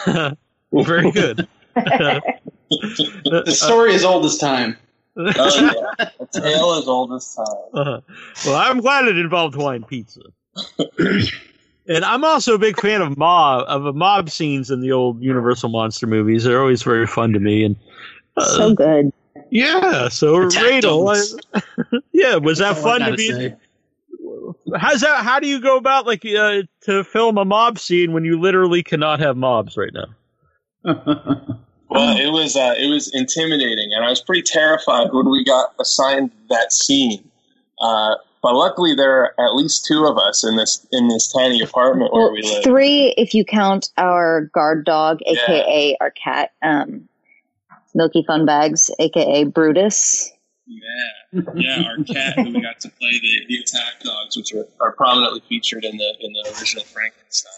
[0.73, 1.49] very good.
[2.71, 4.77] The story is old as time.
[5.17, 7.47] Oh yeah, a tale is old as time.
[7.75, 8.01] Uh-huh.
[8.45, 10.21] Well, I'm glad it involved Hawaiian pizza.
[11.89, 15.23] And I'm also a big fan of mob of the mob scenes in the old
[15.23, 16.45] Universal monster movies.
[16.45, 17.65] They're always very fun to me.
[17.65, 17.77] And
[18.37, 19.13] uh, so good.
[19.51, 21.61] yeah, so Radel, I-
[22.13, 23.33] yeah, was that That's all I fun to gotta be?
[23.33, 23.57] say.
[24.77, 25.25] How's that?
[25.25, 28.83] How do you go about like uh, to film a mob scene when you literally
[28.83, 30.07] cannot have mobs right now?
[31.91, 35.73] Well, it was uh, it was intimidating, and I was pretty terrified when we got
[35.81, 37.27] assigned that scene.
[37.81, 41.61] Uh, but luckily, there are at least two of us in this in this tiny
[41.61, 42.65] apartment where Well, we live.
[42.65, 47.09] three if you count our guard dog, aka our cat, um,
[47.95, 50.33] Milky Fun Bags, aka Brutus.
[50.67, 54.67] Yeah, yeah, our cat who we got to play the, the attack dogs, which are,
[54.81, 57.53] are prominently featured in the in the original Frankenstein.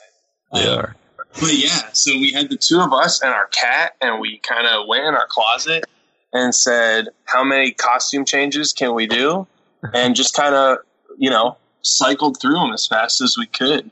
[0.52, 0.94] They are.
[1.40, 4.66] But yeah, so we had the two of us and our cat, and we kind
[4.66, 5.84] of went in our closet
[6.32, 9.46] and said, "How many costume changes can we do?"
[9.94, 10.78] And just kind of,
[11.16, 13.90] you know, cycled through them as fast as we could.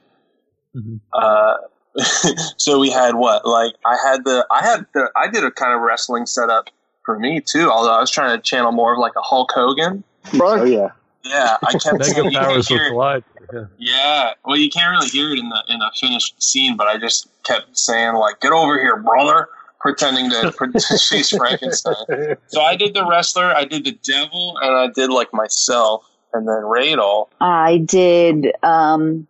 [1.12, 1.56] Uh,
[2.56, 3.46] so we had what?
[3.46, 6.70] Like I had the, I had the, I did a kind of wrestling setup
[7.04, 7.70] for me too.
[7.70, 10.04] Although I was trying to channel more of like a Hulk Hogan.
[10.34, 10.90] Oh yeah.
[11.24, 13.24] Yeah, I kept Mega you powers hear with collide.
[13.52, 13.64] Yeah.
[13.78, 16.98] Yeah, well, you can't really hear it in the in a finished scene, but I
[16.98, 19.48] just kept saying like, "Get over here, brother,"
[19.80, 22.36] pretending to pretend she's Frankenstein.
[22.48, 26.46] So I did the wrestler, I did the devil, and I did like myself, and
[26.46, 27.28] then Radel.
[27.40, 29.26] I did um,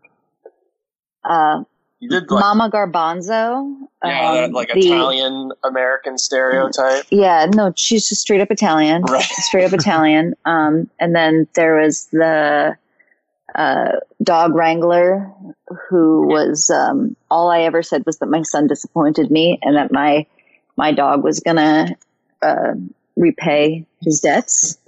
[1.25, 1.63] uh,
[2.01, 3.77] You did like Mama Garbanzo.
[4.05, 7.05] yeah, um, that like the- Italian American stereotype.
[7.11, 9.03] Yeah, no, she's just straight up Italian.
[9.03, 9.23] Right.
[9.23, 10.35] Straight up Italian.
[10.45, 12.77] Um, and then there was the
[13.55, 13.93] uh,
[14.23, 15.31] dog wrangler
[15.89, 19.91] who was um, all I ever said was that my son disappointed me and that
[19.93, 20.27] my
[20.79, 21.89] my dog was gonna
[22.41, 22.73] uh,
[23.17, 24.79] repay his debts.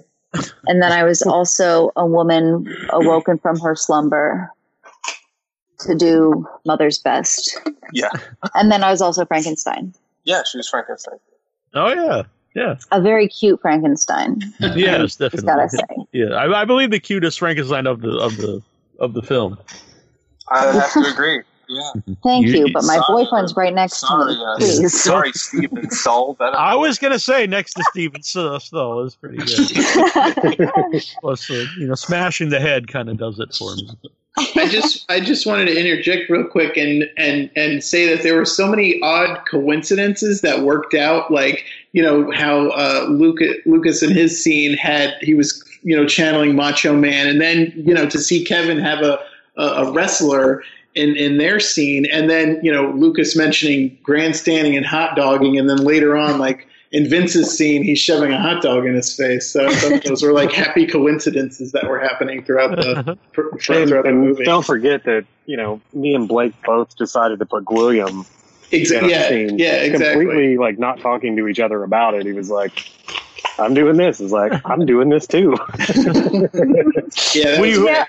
[0.65, 4.49] And then I was also a woman awoken from her slumber
[5.81, 7.59] to do mother's best.
[7.91, 8.09] Yeah,
[8.55, 11.19] And then I was also Frankenstein, yeah, she was Frankenstein.
[11.73, 12.23] Oh yeah,
[12.55, 12.77] yeah.
[12.91, 14.41] a very cute Frankenstein.
[14.75, 15.47] Yes, definitely.
[15.47, 15.83] gotta say.
[16.13, 18.61] Yeah, I, I believe the cutest Frankenstein of the of the
[18.99, 19.57] of the film.
[20.49, 21.41] I have to agree.
[21.73, 22.15] Yeah.
[22.23, 24.45] Thank You- you, but my sorry, boyfriend's right next Sorry, to me.
[24.45, 25.01] uh, Please.
[25.01, 26.35] sorry, Stephen Stull.
[26.39, 31.03] That I was gonna say next to Stephen Stull is pretty good.
[31.21, 33.89] Plus, uh, you know, smashing the head kind of does it for me.
[34.55, 38.35] I just I just wanted to interject real quick and and and say that there
[38.35, 41.31] were so many odd coincidences that worked out.
[41.31, 46.05] Like you know how uh, Lucas Lucas in his scene had he was you know
[46.05, 49.19] channeling Macho Man, and then you know to see Kevin have a
[49.57, 50.63] a, a wrestler.
[50.93, 55.69] In, in their scene, and then you know Lucas mentioning grandstanding and hot dogging, and
[55.69, 59.47] then later on, like in Vince's scene, he's shoving a hot dog in his face.
[59.49, 59.69] So
[60.05, 64.43] those were like happy coincidences that were happening throughout the throughout And, the and movie.
[64.43, 68.25] don't forget that you know me and Blake both decided to put William
[68.73, 69.11] Exactly.
[69.11, 69.59] yeah, scene.
[69.59, 70.25] yeah, exactly.
[70.25, 72.25] Completely like not talking to each other about it.
[72.25, 72.85] He was like,
[73.59, 75.55] "I'm doing this." He's like, "I'm doing this too."
[77.33, 78.05] yeah, What do Yeah.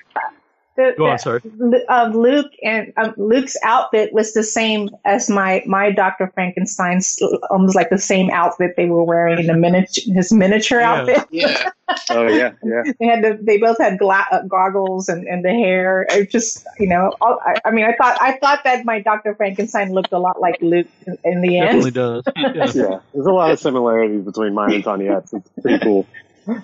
[0.90, 1.40] The, Go on, sorry.
[1.44, 7.18] the- um, Luke and um, Luke's outfit was the same as my my Doctor Frankenstein's,
[7.50, 10.92] almost like the same outfit they were wearing in the miniature his miniature Yeah.
[10.92, 11.28] outfit.
[11.30, 11.70] Yeah,
[12.10, 12.82] oh yeah, yeah.
[12.98, 16.06] They had the, they both had gla- uh, goggles and, and the hair.
[16.10, 19.34] It just you know, all, I, I mean, I thought I thought that my Doctor
[19.34, 21.82] Frankenstein looked a lot like Luke in, in the end.
[21.82, 22.24] Definitely does.
[22.74, 22.82] Yeah.
[22.90, 25.32] yeah, there's a lot of similarities between mine and Toniet's.
[25.32, 26.06] It's pretty cool.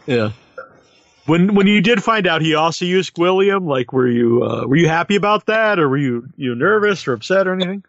[0.07, 0.31] yeah.
[1.29, 4.77] When when you did find out he also used William, like were you uh, were
[4.77, 7.85] you happy about that, or were you you nervous or upset or anything?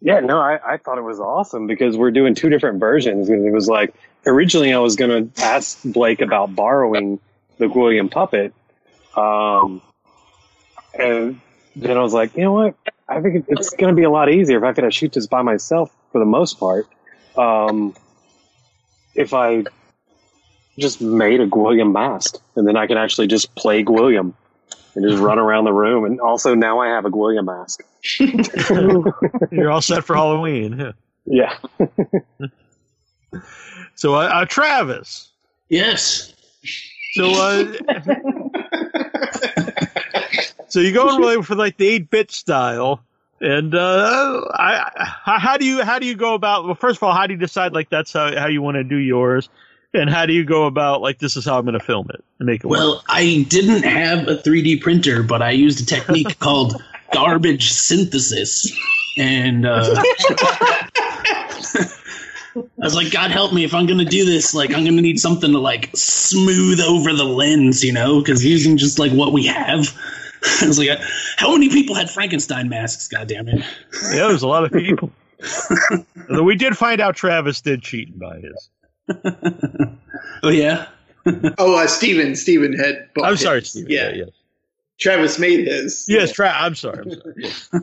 [0.00, 3.28] Yeah, no, I, I thought it was awesome because we're doing two different versions.
[3.28, 3.94] And it was like
[4.26, 7.20] originally I was going to ask Blake about borrowing
[7.58, 8.52] the William puppet,
[9.16, 9.80] um,
[10.98, 11.40] and
[11.76, 12.74] then I was like, you know what?
[13.08, 15.42] I think it's going to be a lot easier if I could shoot this by
[15.42, 16.88] myself for the most part.
[17.36, 17.94] Um,
[19.14, 19.62] if I
[20.78, 24.34] just made a William mask, and then I can actually just play William
[24.94, 26.04] and just run around the room.
[26.04, 27.82] And also now I have a William mask.
[29.50, 30.78] You're all set for Halloween.
[30.78, 30.92] Yeah.
[31.78, 31.78] Yeah.
[33.94, 35.30] So, uh, uh, Travis.
[35.68, 36.34] Yes.
[37.12, 37.62] So, uh,
[40.68, 43.04] so you go in for like the eight bit style,
[43.40, 46.64] and uh, I, how how do you how do you go about?
[46.64, 48.84] Well, first of all, how do you decide like that's how how you want to
[48.84, 49.48] do yours,
[49.94, 52.24] and how do you go about like this is how I'm going to film it
[52.38, 52.78] and make it work?
[52.78, 56.82] Well, I didn't have a 3D printer, but I used a technique called
[57.12, 58.72] garbage synthesis.
[59.18, 59.94] And uh,
[62.54, 64.54] I was like, God help me if I'm going to do this.
[64.54, 68.44] Like, I'm going to need something to like smooth over the lens, you know, because
[68.44, 69.94] using just like what we have.
[70.62, 70.98] I was like,
[71.36, 73.06] how many people had Frankenstein masks?
[73.08, 73.60] God damn it.
[74.10, 75.12] Yeah, there's a lot of people.
[76.28, 78.70] Although we did find out Travis did cheat and buy his.
[80.42, 80.86] Oh, yeah.
[81.58, 82.34] Oh, uh, Stephen.
[82.34, 83.08] Stephen had.
[83.22, 83.70] I'm sorry, his.
[83.70, 83.92] Stephen.
[83.92, 84.08] Yeah.
[84.08, 84.28] Yeah, yes.
[84.98, 86.04] Travis made his.
[86.08, 87.04] Yes, Tra- I'm sorry.
[87.04, 87.34] I'm sorry.
[87.36, 87.70] Yes.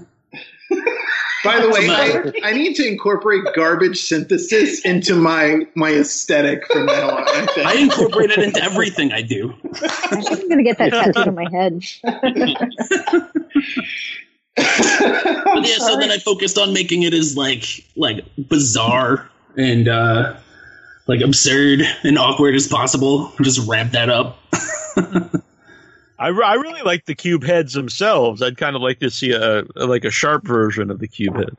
[1.45, 6.87] By the way, I, I need to incorporate garbage synthesis into my my aesthetic from
[6.87, 7.23] now on.
[7.29, 7.63] I.
[7.65, 9.53] I incorporate it into everything I do.
[10.11, 11.81] I'm going to get that tattooed on my head.
[14.57, 20.35] But yeah, so then I focused on making it as like like bizarre and uh
[21.09, 23.33] like absurd and awkward as possible.
[23.41, 24.37] Just wrap that up.
[26.19, 28.41] I, I really like the cube heads themselves.
[28.43, 31.35] I'd kind of like to see a, a like a sharp version of the cube
[31.35, 31.55] heads.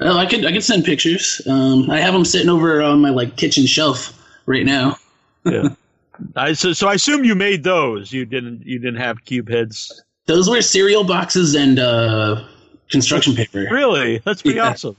[0.00, 1.40] Oh, I could I could send pictures.
[1.48, 4.12] Um, I have them sitting over on my like kitchen shelf
[4.46, 4.96] right now.
[5.44, 5.68] Yeah.
[6.36, 8.12] I so, so I assume you made those.
[8.12, 10.02] You didn't you didn't have cube heads.
[10.26, 12.44] Those were cereal boxes and uh,
[12.90, 13.68] construction paper.
[13.70, 14.18] Really?
[14.18, 14.70] That's pretty Yeah.
[14.70, 14.96] awesome.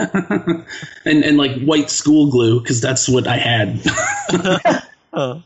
[1.04, 3.80] and and like white school glue because that's what I had.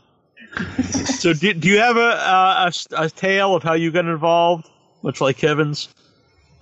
[1.19, 4.69] So do, do you have a, a, a, a tale of how you got involved,
[5.03, 5.89] much like Kevin's?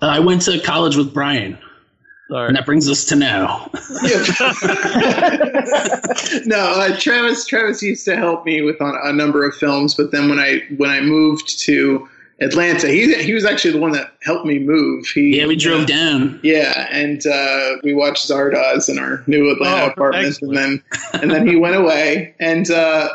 [0.02, 1.58] Uh, I went to college with Brian,
[2.30, 3.70] and that brings us to now.
[6.46, 7.46] no, uh, Travis.
[7.46, 10.62] Travis used to help me with on a number of films, but then when I
[10.78, 12.08] when I moved to
[12.42, 15.06] Atlanta, he he was actually the one that helped me move.
[15.08, 16.40] He, yeah, we drove down.
[16.44, 21.32] Yeah, and uh, we watched Zardoz in our new Atlanta Oh, apartment, and then and
[21.32, 23.10] then he went away, and uh,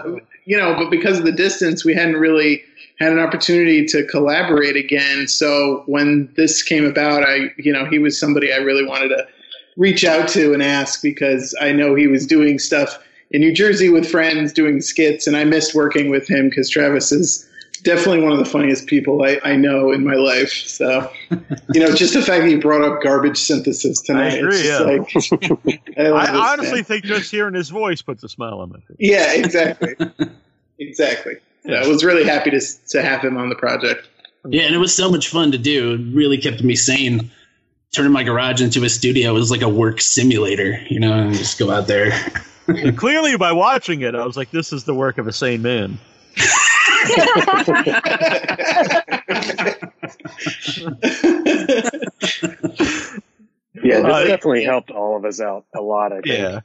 [0.44, 2.62] you know, but because of the distance, we hadn't really
[3.00, 5.28] had an opportunity to collaborate again.
[5.28, 9.26] So when this came about, I you know he was somebody I really wanted to
[9.76, 12.98] reach out to and ask because I know he was doing stuff
[13.30, 17.12] in New Jersey with friends, doing skits, and I missed working with him because Travis
[17.12, 17.47] is
[17.80, 20.50] definitely one of the funniest people I, I know in my life.
[20.50, 21.10] So,
[21.72, 24.68] you know, just the fact that you brought up garbage synthesis tonight, I agree, it's
[24.68, 25.66] yeah.
[25.66, 26.84] like, I, I honestly man.
[26.84, 28.96] think just hearing his voice puts a smile on my face.
[28.98, 29.94] yeah, exactly,
[30.78, 31.34] exactly.
[31.64, 34.08] Yeah, I was really happy to to have him on the project.
[34.48, 35.94] Yeah, and it was so much fun to do.
[35.94, 37.30] It really kept me sane.
[37.94, 41.58] Turning my garage into a studio was like a work simulator, you know, and just
[41.58, 42.12] go out there.
[42.96, 45.98] Clearly, by watching it, I was like, "This is the work of a sane man."
[53.82, 56.12] Yeah, this Uh, definitely helped all of us out a lot.
[56.12, 56.26] I think.
[56.26, 56.60] Yeah.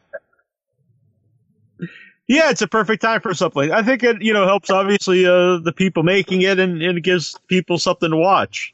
[2.27, 3.71] Yeah, it's a perfect time for something.
[3.71, 7.01] I think it, you know, helps obviously uh, the people making it, and, and it
[7.01, 8.73] gives people something to watch.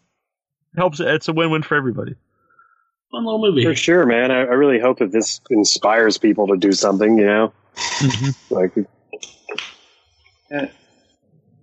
[0.76, 0.99] It Helps.
[0.99, 2.15] It's a win-win for everybody.
[3.11, 3.63] Fun little movie.
[3.63, 4.30] For sure, man.
[4.30, 7.17] I, I really hope that this inspires people to do something.
[7.17, 7.53] You know,
[8.51, 8.72] like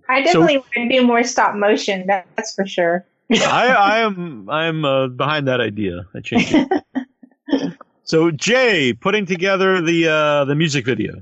[0.09, 2.07] I definitely want to do more stop motion.
[2.07, 3.05] that- That's for sure.
[3.29, 6.05] I, I am I'm uh, behind that idea.
[6.15, 7.73] I changed it.
[8.03, 11.21] so Jay, putting together the uh, the music video.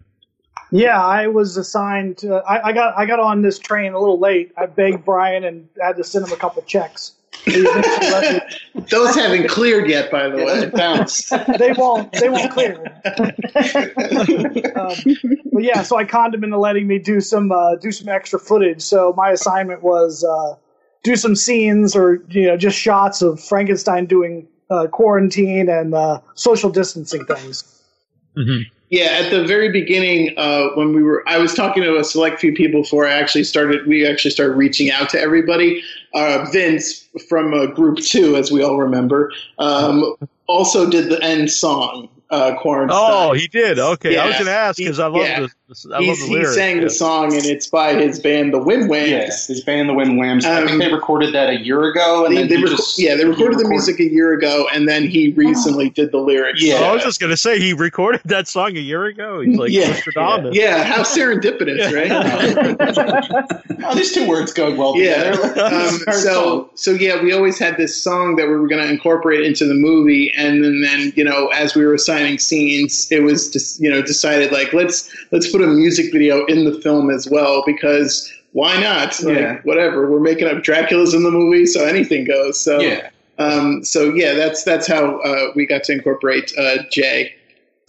[0.72, 2.18] Yeah, I was assigned.
[2.20, 4.52] To, I, I got I got on this train a little late.
[4.58, 7.14] I begged Brian and had to send him a couple checks.
[7.44, 8.44] He eventually let
[8.76, 10.70] me- Those haven't cleared yet, by the way.
[10.70, 11.30] Bounce.
[11.60, 12.12] they won't.
[12.14, 12.76] They won't clear.
[14.76, 14.96] um,
[15.52, 18.40] but yeah, so I conned him into letting me do some uh, do some extra
[18.40, 18.82] footage.
[18.82, 20.56] So my assignment was uh,
[21.04, 26.22] do some scenes or you know just shots of Frankenstein doing uh, quarantine and uh,
[26.34, 27.64] social distancing things.
[28.90, 32.40] Yeah, at the very beginning, uh, when we were, I was talking to a select
[32.40, 33.88] few people before I actually started.
[33.88, 35.84] We actually started reaching out to everybody.
[36.14, 40.16] Uh, Vince from uh, Group Two, as we all remember, um,
[40.48, 43.80] also did the end song, uh, "Quarantine." Oh, he did.
[43.80, 45.40] Okay, I was going to ask because I love Yeah.
[45.42, 46.54] the I love He's, the he lyrics.
[46.54, 46.84] sang yeah.
[46.84, 49.10] the song, and it's by his band, the Wim Whams.
[49.10, 50.46] Yes, his band, the Wim Whams.
[50.46, 52.78] I Um, think they recorded that a year ago, and They, then they he reco-
[52.78, 56.12] just yeah, they he recorded the music a year ago, and then he recently did
[56.12, 56.62] the lyrics.
[56.64, 59.42] Oh, I was just going to say he recorded that song a year ago.
[59.42, 60.56] He's like yeah, Nostradamus.
[60.56, 62.12] yeah, how serendipitous, right?
[63.84, 65.32] oh, these two words go well yeah.
[65.32, 65.62] together.
[65.64, 69.42] Um, so so yeah, we always had this song that we were going to incorporate
[69.42, 73.50] into the movie, and then then you know as we were assigning scenes, it was
[73.50, 77.30] just you know decided like let's let's put a music video in the film as
[77.30, 79.22] well because why not?
[79.24, 79.60] Like, Yeah.
[79.64, 80.10] whatever.
[80.10, 82.60] We're making up Dracula's in the movie, so anything goes.
[82.60, 83.10] So Yeah.
[83.38, 87.34] Um, so yeah, that's that's how uh, we got to incorporate uh, Jay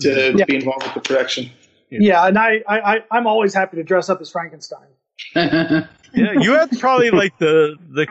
[0.00, 0.44] to Yeah.
[0.44, 1.50] be involved with the production.
[1.90, 4.88] Yeah, and I, I, I I'm always happy to dress up as Frankenstein.
[5.36, 8.06] yeah, you had probably like the the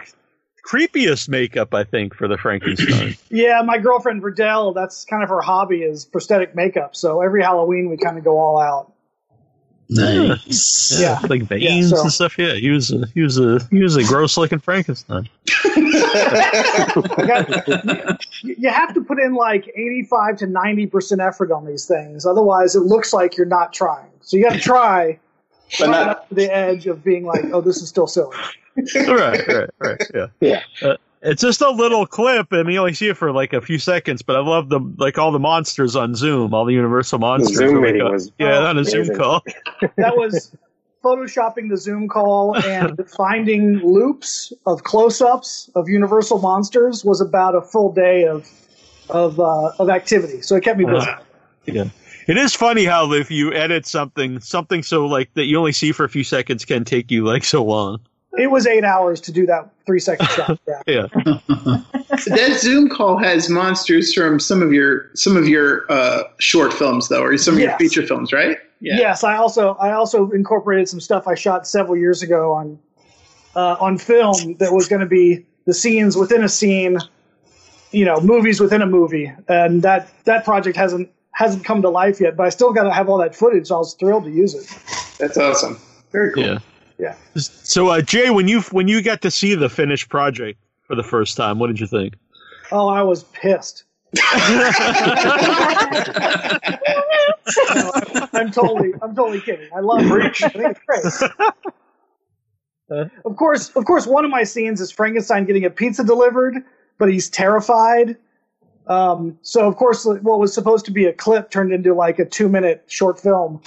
[0.66, 3.16] creepiest makeup I think for the Frankenstein.
[3.30, 6.96] Yeah, my girlfriend Verdell, that's kind of her hobby is prosthetic makeup.
[6.96, 8.94] So every Halloween we kind of go all out.
[9.90, 11.00] Nice.
[11.00, 11.20] Yeah.
[11.30, 12.38] like veins so- and stuff.
[12.38, 15.30] Yeah, he was a, he was a he was a gross looking Frankenstein.
[18.44, 22.26] You you have to put in like 85 to 90% effort on these things.
[22.26, 24.10] Otherwise, it looks like you're not trying.
[24.22, 25.20] So you got to try
[25.80, 28.36] But not- up to the edge of being like, oh, this is still silly.
[29.08, 30.02] right, right, right.
[30.14, 30.62] Yeah, yeah.
[30.82, 33.80] Uh, it's just a little clip, and you only see it for like a few
[33.80, 34.22] seconds.
[34.22, 37.58] But I love the like all the monsters on Zoom, all the Universal monsters.
[37.58, 39.44] Zoom are, like, meeting uh, was yeah on a Zoom call.
[39.98, 40.56] That was
[41.04, 47.62] photoshopping the Zoom call and finding loops of close-ups of Universal monsters was about a
[47.62, 48.48] full day of
[49.10, 50.42] of uh, of activity.
[50.42, 51.10] So it kept me busy.
[51.66, 51.90] Yeah.
[52.28, 55.92] It is funny how if you edit something, something so like that you only see
[55.92, 58.00] for a few seconds can take you like so long.
[58.38, 60.60] It was eight hours to do that three second shot.
[60.68, 60.82] Yeah.
[60.88, 61.08] Yeah.
[62.28, 67.10] that Zoom call has monsters from some of your some of your uh, short films
[67.10, 68.58] though, or some of your feature films, right?
[68.80, 72.80] Yes, I also I also incorporated some stuff I shot several years ago on
[73.56, 77.00] uh, on film that was going to be the scenes within a scene,
[77.92, 82.20] you know, movies within a movie, and that that project hasn't hasn't come to life
[82.20, 82.36] yet.
[82.36, 83.68] But I still got to have all that footage.
[83.68, 84.68] So I was thrilled to use it.
[85.18, 85.80] That's awesome.
[86.12, 86.44] Very cool.
[86.44, 86.60] Yeah.
[86.98, 87.16] Yeah.
[87.36, 91.04] So, uh, Jay, when you when you got to see the finished project for the
[91.04, 92.16] first time, what did you think?
[92.72, 93.84] Oh, I was pissed.
[94.16, 94.22] No,
[98.34, 99.70] I'm totally, I'm totally kidding.
[99.76, 100.44] I love it.
[100.44, 101.04] I think it's great.
[103.26, 106.64] Of course, of course, one of my scenes is Frankenstein getting a pizza delivered,
[106.98, 108.16] but he's terrified.
[108.88, 112.26] Um, so of course, what was supposed to be a clip turned into like a
[112.26, 113.62] two-minute short film.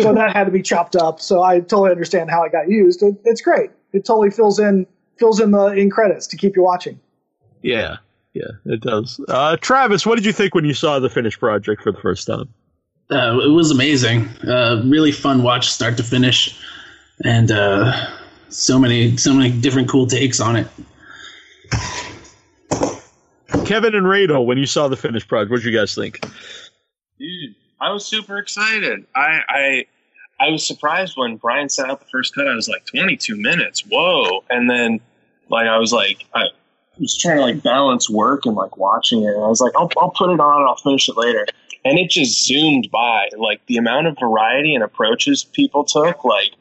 [0.00, 1.20] So that had to be chopped up.
[1.20, 3.02] So I totally understand how it got used.
[3.02, 3.70] It, it's great.
[3.92, 7.00] It totally fills in fills in the in credits to keep you watching.
[7.62, 7.96] Yeah,
[8.34, 9.20] yeah, it does.
[9.28, 12.26] Uh, Travis, what did you think when you saw the finished project for the first
[12.26, 12.48] time?
[13.10, 14.28] Uh, it was amazing.
[14.46, 16.60] Uh, really fun watch, start to finish,
[17.24, 18.08] and uh,
[18.48, 20.66] so many, so many different cool takes on it.
[23.64, 26.20] Kevin and Rado, when you saw the finished project, what did you guys think?
[27.18, 29.06] Dude, I was super excited.
[29.14, 29.86] I, I
[30.38, 32.46] I was surprised when Brian sent out the first cut.
[32.46, 33.82] I was like, 22 minutes.
[33.88, 34.44] Whoa!
[34.50, 35.00] And then,
[35.48, 36.44] like, I was like, I
[36.98, 39.34] was trying to like balance work and like watching it.
[39.34, 41.46] And I was like, I'll I'll put it on and I'll finish it later.
[41.84, 43.28] And it just zoomed by.
[43.36, 46.24] Like the amount of variety and approaches people took.
[46.24, 46.52] Like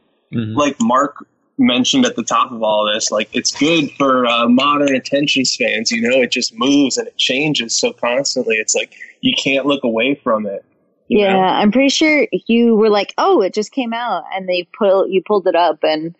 [0.55, 1.25] like Mark
[1.57, 5.91] mentioned at the top of all this, like it's good for uh, modern attention spans.
[5.91, 8.55] You know, it just moves and it changes so constantly.
[8.55, 10.65] It's like you can't look away from it.
[11.07, 11.39] You Yeah, know?
[11.39, 15.21] I'm pretty sure you were like, "Oh, it just came out," and they pull you
[15.25, 16.15] pulled it up, and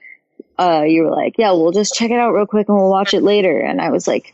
[0.60, 3.14] uh, you were like, "Yeah, we'll just check it out real quick, and we'll watch
[3.14, 4.34] it later." And I was like,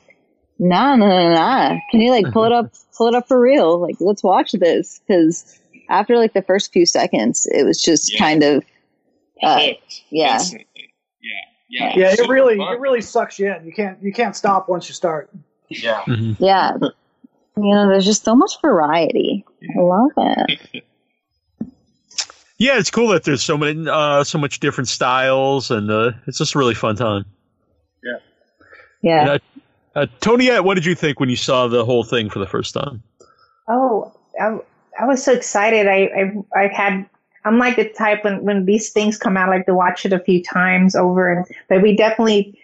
[0.59, 1.79] "Nah, nah, nah, nah.
[1.91, 3.79] Can you like pull it up, pull it up for real?
[3.79, 8.43] Like, let's watch this." Because after like the first few seconds, it was just kind
[8.43, 8.63] of,
[9.43, 10.93] uh, Hooked yeah, instantly.
[11.69, 12.73] Yeah, Yeah, it really, fun.
[12.73, 13.65] it really sucks you in.
[13.65, 15.29] You can't, you can't stop once you start.
[15.69, 16.03] Yeah.
[16.37, 16.77] yeah.
[17.57, 19.45] You know, there's just so much variety.
[19.77, 20.83] I love it.
[22.61, 26.37] Yeah, it's cool that there's so many, uh, so much different styles, and uh, it's
[26.37, 27.25] just a really fun time.
[28.03, 28.17] Yeah.
[29.01, 29.19] Yeah.
[29.21, 29.39] And, uh,
[29.95, 32.75] uh, Toniet, what did you think when you saw the whole thing for the first
[32.75, 33.01] time?
[33.67, 34.59] Oh, I,
[34.99, 35.87] I was so excited.
[35.87, 36.11] I,
[36.55, 37.09] I, I had,
[37.45, 40.13] I'm like the type when, when these things come out, I like to watch it
[40.13, 41.33] a few times over.
[41.33, 42.60] And, but we definitely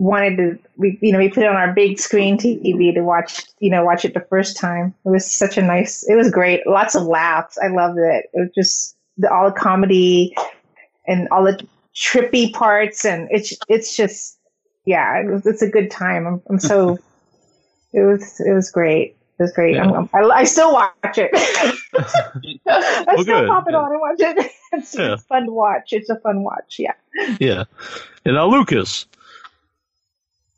[0.00, 3.42] wanted to, we, you know, we put it on our big screen TV to watch,
[3.58, 4.94] you know, watch it the first time.
[5.04, 6.66] It was such a nice, it was great.
[6.66, 7.58] Lots of laughs.
[7.62, 8.26] I loved it.
[8.32, 10.34] It was just the, all the comedy
[11.06, 11.60] and all the
[11.94, 13.04] trippy parts.
[13.04, 14.38] And it's, it's just,
[14.86, 16.26] yeah, it was, it's a good time.
[16.26, 16.98] I'm, I'm so,
[17.92, 19.16] it was, it was great.
[19.38, 19.76] It was great.
[19.78, 21.30] I'm, I'm- I, I still watch it.
[21.34, 24.50] I Well, still good, pop it on and watch it.
[24.72, 25.14] It's, Yeah.
[25.14, 25.92] it's fun to watch.
[25.92, 26.76] It's a fun watch.
[26.78, 26.92] Yeah.
[27.40, 27.64] Yeah,
[28.24, 29.04] and now Lucas.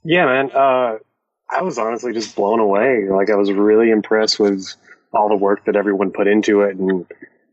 [0.04, 0.50] Yeah, man.
[0.52, 0.98] Uh,
[1.48, 3.08] I was honestly just blown away.
[3.08, 4.74] Like I was really impressed with
[5.12, 7.06] all the work that everyone put into it and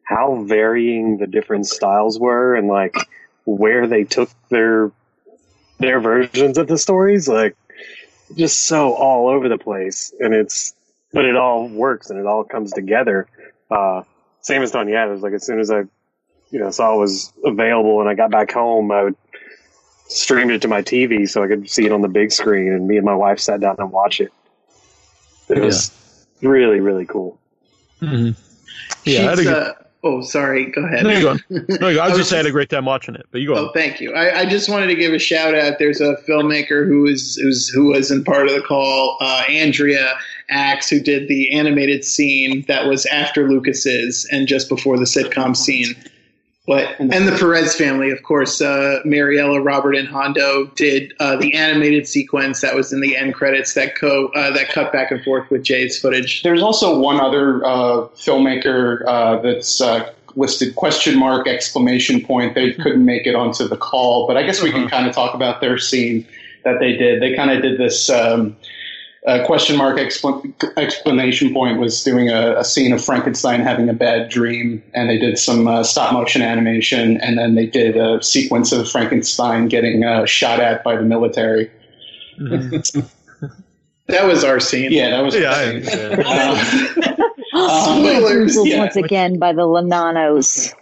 [0.03, 2.95] how varying the different styles were and like
[3.45, 4.91] where they took their
[5.79, 7.27] their versions of the stories.
[7.27, 7.55] Like
[8.35, 10.13] just so all over the place.
[10.19, 10.73] And it's
[11.11, 13.27] but it all works and it all comes together.
[13.69, 14.03] Uh,
[14.41, 15.07] same as Toniet.
[15.07, 15.83] It was like as soon as I
[16.51, 19.15] you know saw it was available and I got back home, I would
[20.09, 22.87] streamed it to my TV so I could see it on the big screen, and
[22.87, 24.31] me and my wife sat down and watched it.
[25.47, 27.39] It was really, really cool.
[28.01, 28.39] Mm-hmm.
[29.05, 29.73] Yeah, I had a She's, good- uh,
[30.03, 30.65] oh, sorry.
[30.71, 31.03] Go ahead.
[31.03, 31.43] No, you go on.
[31.49, 32.01] No, you go.
[32.01, 33.55] I was I just saying I had a great time watching it, but you go.
[33.55, 33.73] Oh, on.
[33.73, 34.13] thank you.
[34.13, 35.79] I, I just wanted to give a shout out.
[35.79, 40.17] There's a filmmaker who is who's who was in part of the call, uh, Andrea
[40.49, 45.55] Axe, who did the animated scene that was after Lucas's and just before the sitcom
[45.57, 45.95] scene.
[46.69, 51.55] But and the Perez family, of course, uh, Mariella, Robert, and Hondo did uh, the
[51.55, 55.19] animated sequence that was in the end credits that co uh, that cut back and
[55.23, 56.43] forth with Jay's footage.
[56.43, 62.53] There's also one other uh, filmmaker uh, that's uh, listed question mark exclamation point.
[62.53, 65.33] They couldn't make it onto the call, but I guess we can kind of talk
[65.33, 66.23] about their scene
[66.65, 67.19] that they did.
[67.19, 68.55] They kind of did this um,
[69.27, 73.93] uh, question mark expl- explanation point was doing a, a scene of Frankenstein having a
[73.93, 78.23] bad dream, and they did some uh, stop motion animation, and then they did a
[78.23, 81.69] sequence of Frankenstein getting uh, shot at by the military.
[84.09, 84.91] That was our scene.
[84.91, 85.35] Yeah, that was.
[85.35, 86.01] Yeah, our I scene.
[86.01, 87.19] understand.
[87.19, 88.77] Um, Spoilers yeah.
[88.79, 90.73] once again by the Lonanos.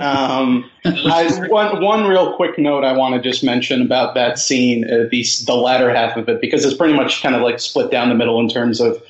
[0.00, 4.84] Um, I, one one real quick note I want to just mention about that scene,
[4.84, 7.90] uh, the the latter half of it, because it's pretty much kind of like split
[7.90, 9.02] down the middle in terms of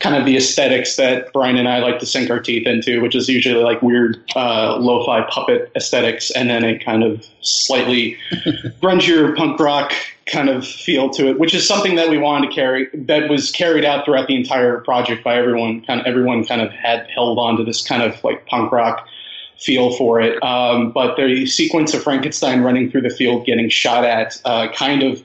[0.00, 3.16] kind of the aesthetics that Brian and I like to sink our teeth into, which
[3.16, 8.16] is usually like weird uh, lo-fi puppet aesthetics, and then a kind of slightly
[8.80, 9.92] grungier punk rock
[10.26, 13.50] kind of feel to it, which is something that we wanted to carry that was
[13.50, 15.84] carried out throughout the entire project by everyone.
[15.84, 19.08] Kind of everyone kind of had held on to this kind of like punk rock
[19.58, 20.40] feel for it.
[20.42, 25.02] Um, but the sequence of Frankenstein running through the field, getting shot at, uh, kind
[25.02, 25.22] of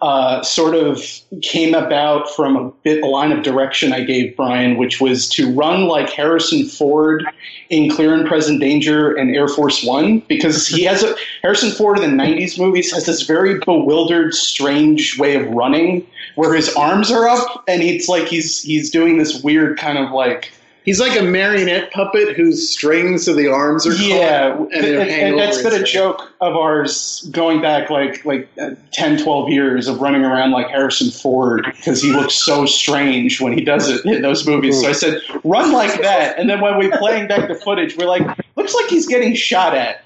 [0.00, 1.02] uh, sort of
[1.42, 5.52] came about from a bit a line of direction I gave Brian, which was to
[5.52, 7.24] run like Harrison Ford
[7.68, 11.98] in Clear and Present Danger and Air Force One, because he has a Harrison Ford
[11.98, 16.06] in the '90s movies has this very bewildered, strange way of running,
[16.36, 20.12] where his arms are up and it's like he's he's doing this weird kind of
[20.12, 20.52] like
[20.88, 25.10] He's like a marionette puppet whose strings of the arms are yeah, and, they're and-
[25.10, 29.86] and that's been a joke of ours going back like like uh, 10, 12 years
[29.86, 34.02] of running around like Harrison Ford because he looks so strange when he does it
[34.06, 34.80] in those movies.
[34.80, 38.06] So I said, run like that, and then when we're playing back the footage, we're
[38.06, 38.22] like,
[38.56, 40.02] looks like he's getting shot at.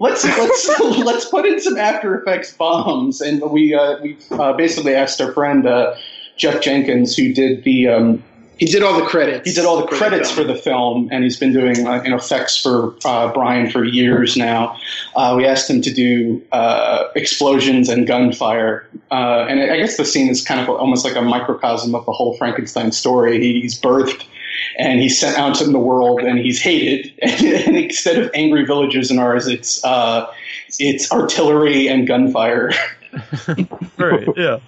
[0.00, 4.94] Let's let's let's put in some After Effects bombs, and we uh, we uh, basically
[4.94, 5.94] asked our friend uh,
[6.36, 8.22] Jeff Jenkins, who did the um,
[8.56, 9.46] he did all the credits.
[9.48, 10.46] He did all the for the credits film.
[10.46, 13.84] for the film, and he's been doing uh, you know, effects for uh, Brian for
[13.84, 14.78] years now.
[15.14, 20.04] Uh, we asked him to do uh, explosions and gunfire, uh, and I guess the
[20.04, 23.40] scene is kind of almost like a microcosm of the whole Frankenstein story.
[23.40, 24.26] He's birthed.
[24.78, 27.12] And he's sent out in the world, and he's hated.
[27.22, 30.30] And instead of angry villagers in ours, it's uh,
[30.78, 32.72] it's artillery and gunfire.
[33.98, 34.28] right.
[34.36, 34.58] Yeah.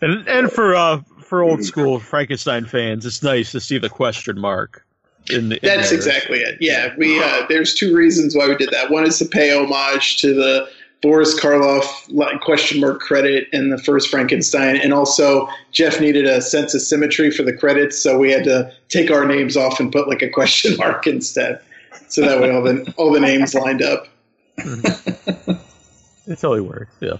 [0.00, 4.38] And and for uh for old school Frankenstein fans, it's nice to see the question
[4.38, 4.84] mark.
[5.30, 5.98] In the, in That's there.
[5.98, 6.58] exactly it.
[6.60, 8.90] Yeah, we uh, there's two reasons why we did that.
[8.90, 10.68] One is to pay homage to the
[11.02, 16.74] Boris Karloff question mark credit in the first Frankenstein, and also Jeff needed a sense
[16.74, 20.08] of symmetry for the credits, so we had to take our names off and put
[20.08, 21.60] like a question mark instead,
[22.08, 24.08] so that way all the all the names lined up.
[26.26, 26.94] It totally works.
[27.00, 27.14] Yeah.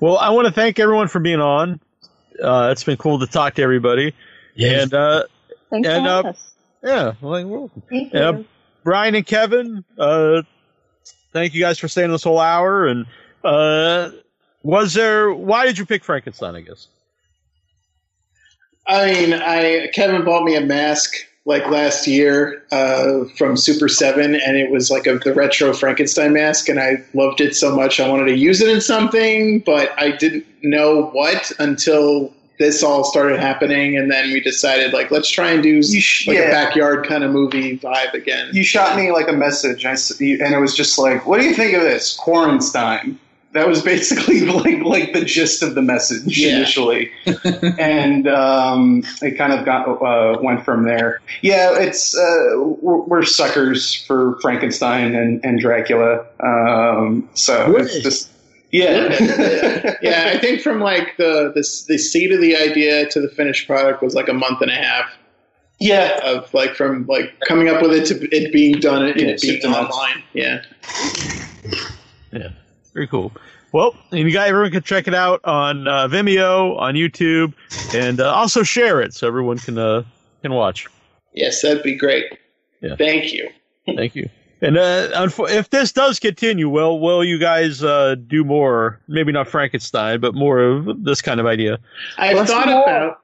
[0.00, 1.78] Well, I want to thank everyone for being on.
[2.42, 4.14] Uh, it's been cool to talk to everybody.
[4.54, 4.84] Yes.
[4.84, 5.24] And uh,
[5.70, 6.54] Thanks and for having uh, us.
[6.82, 7.82] yeah, well, you're welcome.
[7.88, 8.42] Thank Uh.
[8.84, 10.42] Brian and Kevin, uh,
[11.32, 12.86] thank you guys for staying this whole hour.
[12.86, 13.06] And
[13.42, 14.10] uh,
[14.62, 15.32] was there?
[15.32, 16.54] Why did you pick Frankenstein?
[16.54, 16.86] I guess.
[18.86, 21.12] I mean, I Kevin bought me a mask
[21.46, 26.32] like last year uh, from Super Seven, and it was like a, the retro Frankenstein
[26.32, 28.00] mask, and I loved it so much.
[28.00, 33.04] I wanted to use it in something, but I didn't know what until this all
[33.04, 36.44] started happening, and then we decided like let's try and do sh- like yeah.
[36.44, 38.48] a backyard kind of movie vibe again.
[38.52, 41.38] You shot me like a message, I s- you- and it was just like, "What
[41.38, 43.18] do you think of this, Quaranstein?"
[43.56, 46.56] That was basically like like the gist of the message Yeah.
[46.56, 47.10] initially,
[47.78, 51.20] and um, it kind of got uh, went from there.
[51.40, 58.30] Yeah, it's uh, we're, we're suckers for Frankenstein and, and Dracula, um, so it's just
[58.72, 59.16] yeah.
[59.20, 60.30] yeah, yeah.
[60.34, 64.02] I think from like the, the the seed of the idea to the finished product
[64.02, 65.10] was like a month and a half.
[65.78, 69.28] Yeah, of like from like coming up with it to it being done and Yeah,
[69.28, 70.22] it being soup to online.
[70.32, 70.62] Yeah.
[72.32, 72.48] Yeah,
[72.96, 73.30] very cool.
[73.72, 77.52] Well, and you guys, everyone can check it out on uh, Vimeo, on YouTube,
[77.94, 80.02] and uh, also share it so everyone can uh,
[80.40, 80.86] can watch.
[81.34, 82.24] Yes, that'd be great.
[82.80, 82.96] Yeah.
[82.96, 83.50] Thank you.
[83.94, 84.30] Thank you.
[84.62, 88.98] And uh, if this does continue, will will you guys uh, do more?
[89.08, 91.78] Maybe not Frankenstein, but more of this kind of idea.
[92.16, 92.82] I've Plus thought more.
[92.82, 93.20] about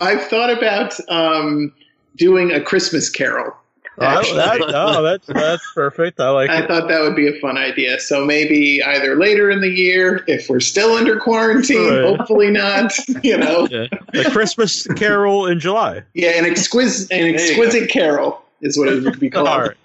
[0.00, 1.74] I've thought about um,
[2.16, 3.52] doing a Christmas Carol.
[3.98, 4.36] Oh, actually.
[4.36, 6.20] that, oh, that's that's perfect.
[6.20, 6.68] I like I it.
[6.68, 7.98] thought that would be a fun idea.
[7.98, 12.04] So maybe either later in the year, if we're still under quarantine, Right.
[12.16, 12.92] hopefully not.
[13.22, 13.86] You know, Yeah.
[14.12, 16.02] The Christmas Carol in July.
[16.14, 19.48] yeah, an exquisite, an exquisite carol is what it would be called.
[19.48, 19.76] All right.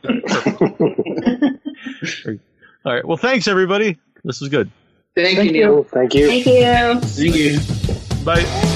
[2.86, 3.06] All right.
[3.08, 3.98] Well, thanks everybody.
[4.24, 4.70] This is good.
[5.16, 5.76] Thank, Thank you, Neil.
[5.78, 5.84] you.
[5.92, 6.28] Thank you.
[6.28, 7.00] Thank you.
[7.02, 8.26] Thank you.
[8.26, 8.68] Bye.